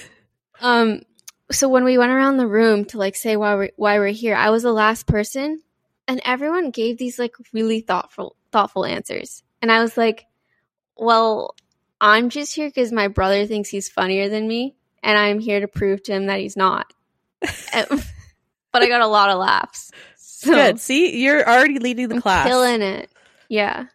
[0.60, 1.02] um,
[1.50, 4.34] so when we went around the room to like say why we're why we're here,
[4.34, 5.62] I was the last person,
[6.06, 10.26] and everyone gave these like really thoughtful thoughtful answers, and I was like,
[10.96, 11.54] well,
[12.00, 15.68] I'm just here because my brother thinks he's funnier than me, and I'm here to
[15.68, 16.92] prove to him that he's not.
[18.72, 19.90] But I got a lot of laughs.
[20.16, 20.78] So Good.
[20.80, 22.46] See, you're already leading the I'm class.
[22.46, 23.10] killing it.
[23.48, 23.86] Yeah.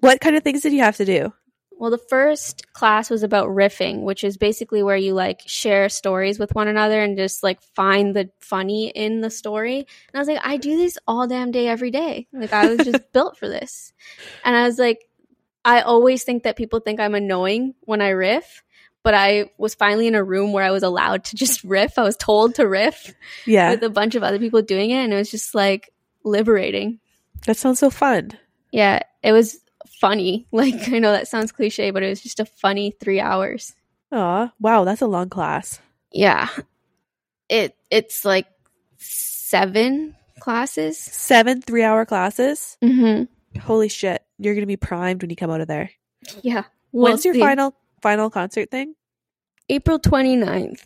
[0.00, 1.32] What kind of things did you have to do?
[1.78, 6.36] Well, the first class was about riffing, which is basically where you like share stories
[6.36, 9.78] with one another and just like find the funny in the story.
[9.78, 12.26] And I was like, I do this all damn day, every day.
[12.32, 13.92] Like, I was just built for this.
[14.44, 15.08] And I was like,
[15.64, 18.64] I always think that people think I'm annoying when I riff,
[19.04, 21.96] but I was finally in a room where I was allowed to just riff.
[21.96, 23.14] I was told to riff
[23.46, 25.04] Yeah, with a bunch of other people doing it.
[25.04, 25.92] And it was just like
[26.24, 26.98] liberating.
[27.46, 28.32] that sounds so fun.
[28.72, 29.60] Yeah, it was
[30.00, 30.46] funny.
[30.52, 33.74] Like, I know that sounds cliche, but it was just a funny three hours.
[34.12, 35.80] Aw, wow, that's a long class.
[36.12, 36.48] Yeah.
[37.48, 38.46] It it's like
[38.96, 40.98] seven classes.
[40.98, 42.76] Seven three-hour classes.
[42.82, 43.60] Mm-hmm.
[43.60, 45.90] Holy shit, you're gonna be primed when you come out of there.
[46.42, 46.64] Yeah.
[46.92, 48.94] We'll When's your final final concert thing?
[49.68, 50.82] April 29th.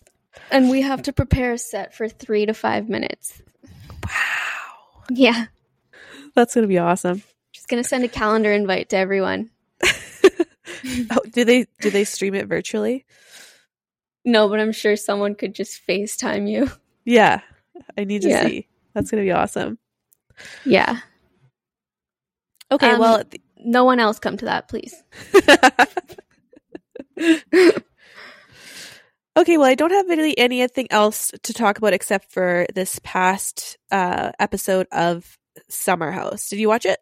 [0.51, 3.43] And we have to prepare a set for three to five minutes.
[4.05, 5.47] Wow, Yeah.
[6.35, 7.23] that's gonna be awesome.
[7.73, 9.49] Just gonna send a calendar invite to everyone.
[9.83, 13.07] oh, do they do they stream it virtually?
[14.27, 16.71] No, but I'm sure someone could just FaceTime you.
[17.07, 17.41] Yeah,
[17.97, 18.47] I need to Yeah.
[18.47, 18.69] see.
[18.93, 19.79] That's gonna be awesome.
[20.67, 20.99] Yeah.
[22.71, 23.23] Okay, Um, well,
[23.57, 24.95] No one else come to that, please.
[29.35, 33.79] okay, well, I don't have really anything else to talk about except for this past
[33.91, 35.39] uh, episode of
[35.71, 36.51] Summer House.
[36.51, 36.99] Did you watch it?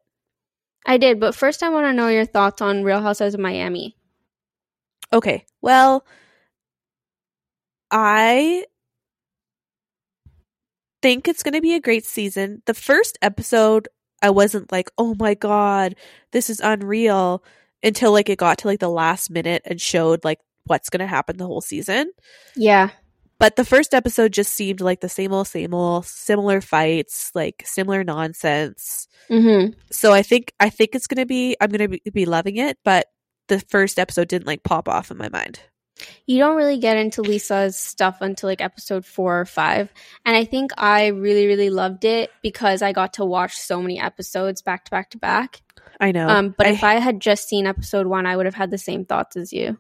[0.87, 3.97] I did, but first I want to know your thoughts on Real Housewives of Miami.
[5.13, 6.05] Okay, well,
[7.91, 8.65] I
[11.03, 12.63] think it's going to be a great season.
[12.67, 13.89] The first episode,
[14.23, 15.97] I wasn't like, oh my god,
[16.33, 17.43] this is unreal
[17.83, 21.07] until like it got to like the last minute and showed like what's going to
[21.07, 22.13] happen the whole season.
[22.55, 22.91] Yeah.
[23.41, 27.63] But the first episode just seemed like the same old, same old, similar fights, like
[27.65, 29.09] similar nonsense.
[29.31, 29.73] Mm-hmm.
[29.91, 33.07] So I think I think it's gonna be I'm gonna be, be loving it, but
[33.49, 35.59] the first episode didn't like pop off in my mind.
[36.27, 39.93] You don't really get into Lisa's stuff until like episode four or five.
[40.25, 43.99] And I think I really, really loved it because I got to watch so many
[43.99, 45.63] episodes back to back to back.
[45.99, 46.29] I know.
[46.29, 48.79] Um, but I- if I had just seen episode one, I would have had the
[48.79, 49.79] same thoughts as you.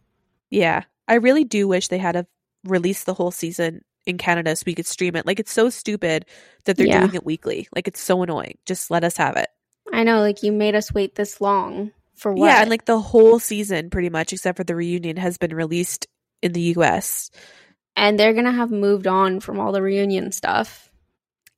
[0.50, 0.84] Yeah.
[1.08, 2.26] I really do wish they had a
[2.64, 5.26] released the whole season in Canada so we could stream it.
[5.26, 6.24] Like it's so stupid
[6.64, 7.00] that they're Yeah.
[7.00, 7.68] doing it weekly.
[7.74, 8.58] Like it's so annoying.
[8.66, 9.48] Just let us have it.
[9.92, 12.46] I know, like you made us wait this long for what?
[12.46, 16.06] Yeah, and like the whole season pretty much except for the reunion has been released
[16.42, 17.30] in the US.
[17.96, 20.90] and they're gonna have moved on from all the reunion stuff.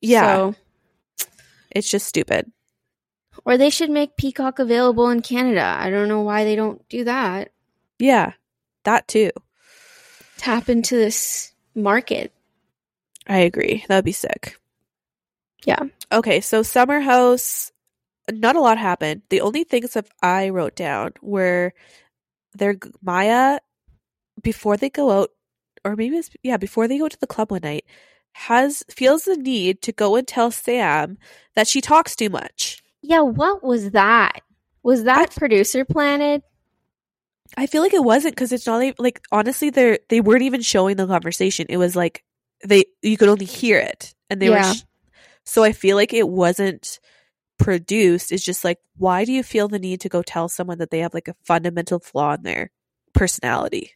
[0.01, 0.35] Yeah.
[0.35, 1.27] So,
[1.71, 2.51] It's just stupid.
[3.45, 5.63] or they should make Peacock available in Canada.
[5.79, 7.53] I don't know why they don't do that.
[7.99, 8.33] Yeah.
[8.85, 9.31] That too.
[10.43, 12.33] Tap into this market.
[13.29, 13.85] I agree.
[13.87, 14.59] That would be sick.
[15.65, 15.85] Yeah.
[16.11, 17.71] Okay, so Summer House,
[18.29, 19.23] not a lot happened.
[19.29, 21.73] The only things that I wrote down were
[22.55, 23.61] their Mya
[24.43, 25.31] before they go out,
[25.85, 27.85] or maybe it's yeah before they go to the club one night,
[28.33, 31.19] has feels the need to go and tell Sam
[31.55, 32.83] that she talks too much.
[33.01, 34.41] Yeah, what was that?
[34.83, 36.43] Was that producer planted?
[37.57, 40.63] I feel like it wasn't because it's not even like honestly they they weren't even
[40.63, 41.67] showing the conversation.
[41.69, 42.25] It was like
[42.65, 44.69] they you could only hear it, and they Yeah.
[44.69, 44.75] were.
[44.75, 44.83] Sh-
[45.45, 46.99] so I feel like it wasn't
[47.59, 48.33] produced.
[48.33, 51.01] It's just like why do you feel the need to go tell someone that they
[51.01, 52.71] have like a fundamental flaw in their
[53.13, 53.93] personality?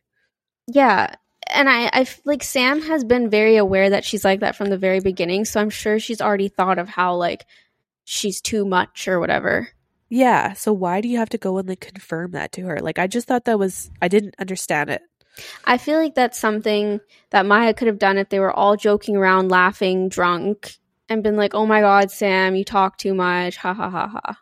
[0.67, 1.15] Yeah.
[1.49, 4.79] And I, I like Sam has been very aware that she's like that from the
[4.79, 5.45] very beginning.
[5.45, 7.47] So I'm sure she's already thought of how like
[8.05, 9.69] she's too much or whatever.
[10.09, 10.53] Yeah.
[10.53, 12.81] So why do you have to go and like confirm that to her?
[12.81, 15.03] Like I just thought that was I didn't understand it.
[15.65, 17.01] I feel like that's something
[17.31, 20.79] that Mya could have done if they were all joking around, laughing, drunk,
[21.11, 24.39] and been like, "Oh my God, Sam, you talk too much." Ha ha ha ha.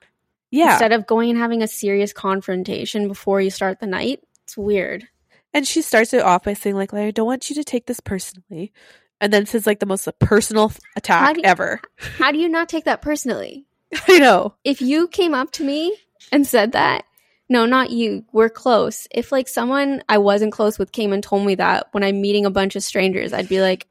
[0.50, 0.72] Yeah.
[0.72, 5.08] Instead of going and having a serious confrontation before you start the night, it's weird.
[5.52, 7.98] And she starts it off by saying, like, I don't want you to take this
[7.98, 8.72] personally.
[9.20, 11.80] And then says, like, the most personal attack do you- ever.
[12.18, 13.66] How do you not take that personally?
[14.08, 14.54] I know.
[14.64, 15.96] if you came up to me
[16.32, 17.04] and said that,
[17.48, 19.06] no, not you, we're close.
[19.10, 22.46] If like someone I wasn't close with came and told me that when I'm meeting
[22.46, 23.86] a bunch of strangers, I'd be like,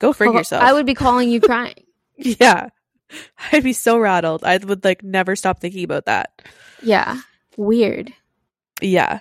[0.00, 0.62] Go frig "Oh, yourself.
[0.62, 1.74] I would be calling you crying.
[2.16, 2.68] Yeah.
[3.52, 4.44] I'd be so rattled.
[4.44, 6.42] I would, like, never stop thinking about that.
[6.82, 7.20] yeah,
[7.56, 8.12] weird.
[8.82, 9.20] Yeah.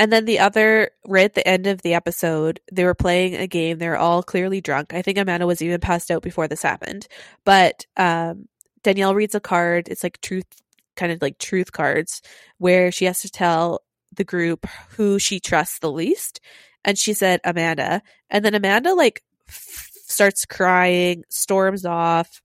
[0.00, 3.46] And then the other, right at the end of the episode, they were playing a
[3.46, 3.78] game.
[3.78, 4.92] They were all clearly drunk.
[4.92, 7.06] I think Amanda was even passed out before this happened.
[7.44, 8.48] But um,
[8.84, 9.88] Danielle reads a card.
[9.88, 10.46] It's like truth,
[10.94, 12.22] kind of like truth cards,
[12.58, 13.80] where she has to tell
[14.14, 16.40] the group who she trusts the least.
[16.84, 18.02] And she said Amanda.
[18.30, 22.40] And then Amanda, like, f- starts crying, storms off,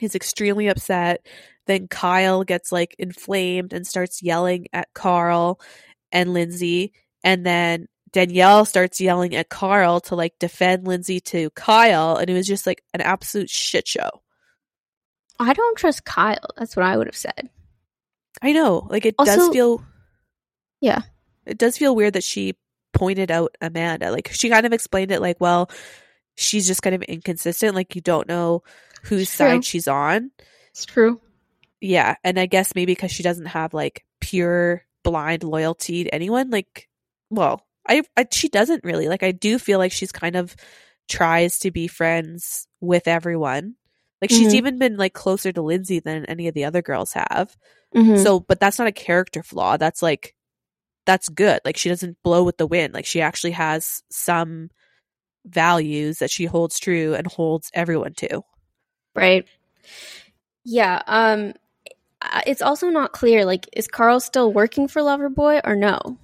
[0.00, 1.26] is extremely upset.
[1.66, 5.60] Then Kyle gets like inflamed and starts yelling at Carl
[6.10, 6.92] and Lindsay.
[7.22, 12.16] And then Danielle starts yelling at Carl to like defend Lindsay to Kyle.
[12.16, 14.10] And it was just like an absolute shit show.
[15.40, 16.38] I don't trust Kyle.
[16.56, 17.50] That's what I would have said.
[18.42, 18.86] I know.
[18.90, 19.82] Like it does feel.
[20.80, 21.00] Yeah.
[21.46, 22.54] It does feel weird that she
[22.92, 24.10] pointed out Amanda.
[24.10, 25.70] Like she kind of explained it like, well,
[26.36, 27.74] she's just kind of inconsistent.
[27.74, 28.62] Like you don't know
[29.02, 29.46] whose It's true.
[29.46, 30.30] side she's on.
[30.70, 31.20] It's true.
[31.80, 32.16] Yeah.
[32.22, 36.88] And I guess maybe because she doesn't have like pure blind loyalty to anyone, like,
[37.30, 39.08] well, I, I she doesn't really.
[39.08, 40.54] Like I do feel like she's kind of
[41.08, 43.74] tries to be friends with everyone.
[44.20, 44.56] Like she's Mhm.
[44.56, 47.56] even been like closer to Lindsay than any of the other girls have.
[47.94, 48.22] Mhm.
[48.22, 49.76] So, but that's not a character flaw.
[49.76, 50.34] That's like,
[51.06, 51.60] that's good.
[51.64, 52.92] Like, she doesn't blow with the wind.
[52.94, 54.70] Like, she actually has some
[55.46, 58.42] values that she holds true and holds everyone to.
[59.14, 59.46] right.
[60.64, 61.02] Yeah.
[61.06, 61.54] Um.
[62.46, 63.46] It's also not clear.
[63.46, 66.18] Like, is Carl still working for Loverboy or no?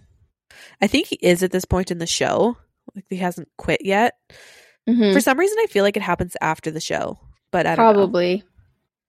[0.83, 2.59] I think he is at this point in the show.
[2.95, 4.15] Like, he hasn't quit yet.
[4.87, 5.15] Mhm.
[5.15, 7.19] For some reason, I feel like it happens after the show,
[7.51, 7.93] but I don't know.
[7.93, 8.43] Probably.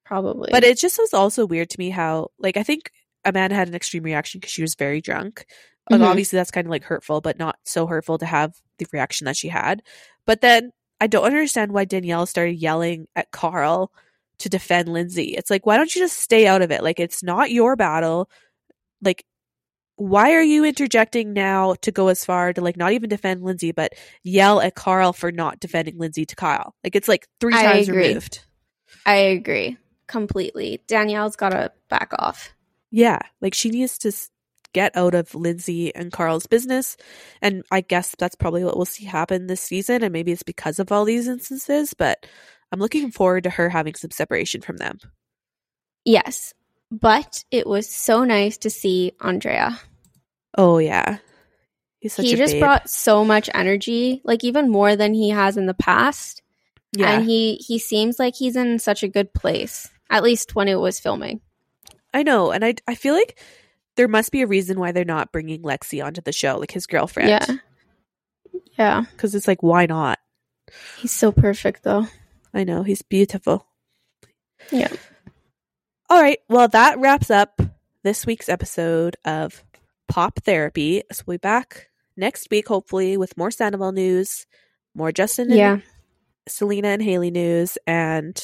[0.06, 0.50] Probably.
[0.52, 2.92] But it just was also weird to me how, like, I think
[3.26, 5.46] Amanda had an extreme reaction because she was very drunk.
[5.90, 6.06] Like, Mhm.
[6.08, 9.38] obviously, that's kind of like hurtful, but not so hurtful to have the reaction that
[9.38, 9.84] she had.
[10.26, 13.92] But then I don't understand why Danielle started yelling at Carl
[14.40, 15.36] to defend Lindsay.
[15.36, 16.84] It's like, why don't you just stay out of it?
[16.84, 18.30] Like, it's not your battle.
[19.02, 19.26] Like,
[19.98, 23.72] why are you interjecting now to go as far to like not even defend Lindsay,
[23.72, 23.94] but
[24.24, 26.74] yell at Carl for not defending Lindsay to Kyle?
[26.84, 28.08] Like, it's like three I times agree.
[28.08, 28.46] removed.
[29.06, 29.78] I agree
[30.08, 30.82] completely.
[30.88, 32.54] Danielle's got to back off.
[32.90, 34.12] Yeah, like she needs to
[34.74, 36.98] get out of Lindsay and Carl's business.
[37.42, 40.04] And I guess that's probably what we'll see happen this season.
[40.04, 42.26] And maybe it's because of all these instances, but
[42.72, 45.00] I'm looking forward to her having some separation from them.
[46.06, 46.54] Yes.
[46.92, 49.80] But it was so nice to see Andrea.
[50.58, 51.18] Oh, yeah.
[52.00, 52.62] He's such he just babe.
[52.62, 56.42] brought so much energy, like even more than he has in the past.
[56.94, 57.12] yeah.
[57.12, 59.90] And he he seems like he's in such a good place.
[60.10, 61.42] At least when it was filming.
[62.14, 63.38] I know, and I I feel like
[63.98, 66.88] there must be a reason why they're not bringing Lexi onto the show, like his
[66.88, 67.30] girlfriend.
[67.30, 67.58] Yeah.
[68.78, 69.04] Yeah.
[69.12, 70.20] because it's like why not?
[70.98, 72.08] He's so perfect though.
[72.54, 73.66] I know he's beautiful.
[74.72, 74.94] Yeah.
[76.10, 77.62] All right, well that wraps up
[78.04, 79.64] this week's episode of
[80.08, 81.04] Pop Therapy.
[81.12, 84.46] So we'll be back next week, hopefully, with more Sandoval news,
[84.96, 85.78] more Justin and Yeah.
[86.48, 88.42] Selena and Hailey news, and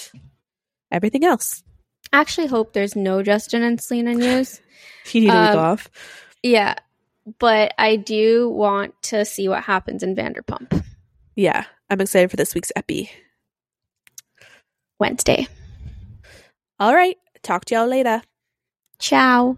[0.91, 1.63] everything else.
[2.11, 4.59] I actually hope there's no Justin and Selena news.
[5.11, 5.89] You need a week Um, off.
[6.41, 6.75] Yeah.
[7.39, 10.83] But I do want to see what happens in Vanderpump
[11.35, 13.09] Yeah, I'm excited for this week's epi.
[14.99, 15.47] Wednesday.
[16.79, 18.21] All right, talk to y'all later.
[18.99, 19.57] Ciao.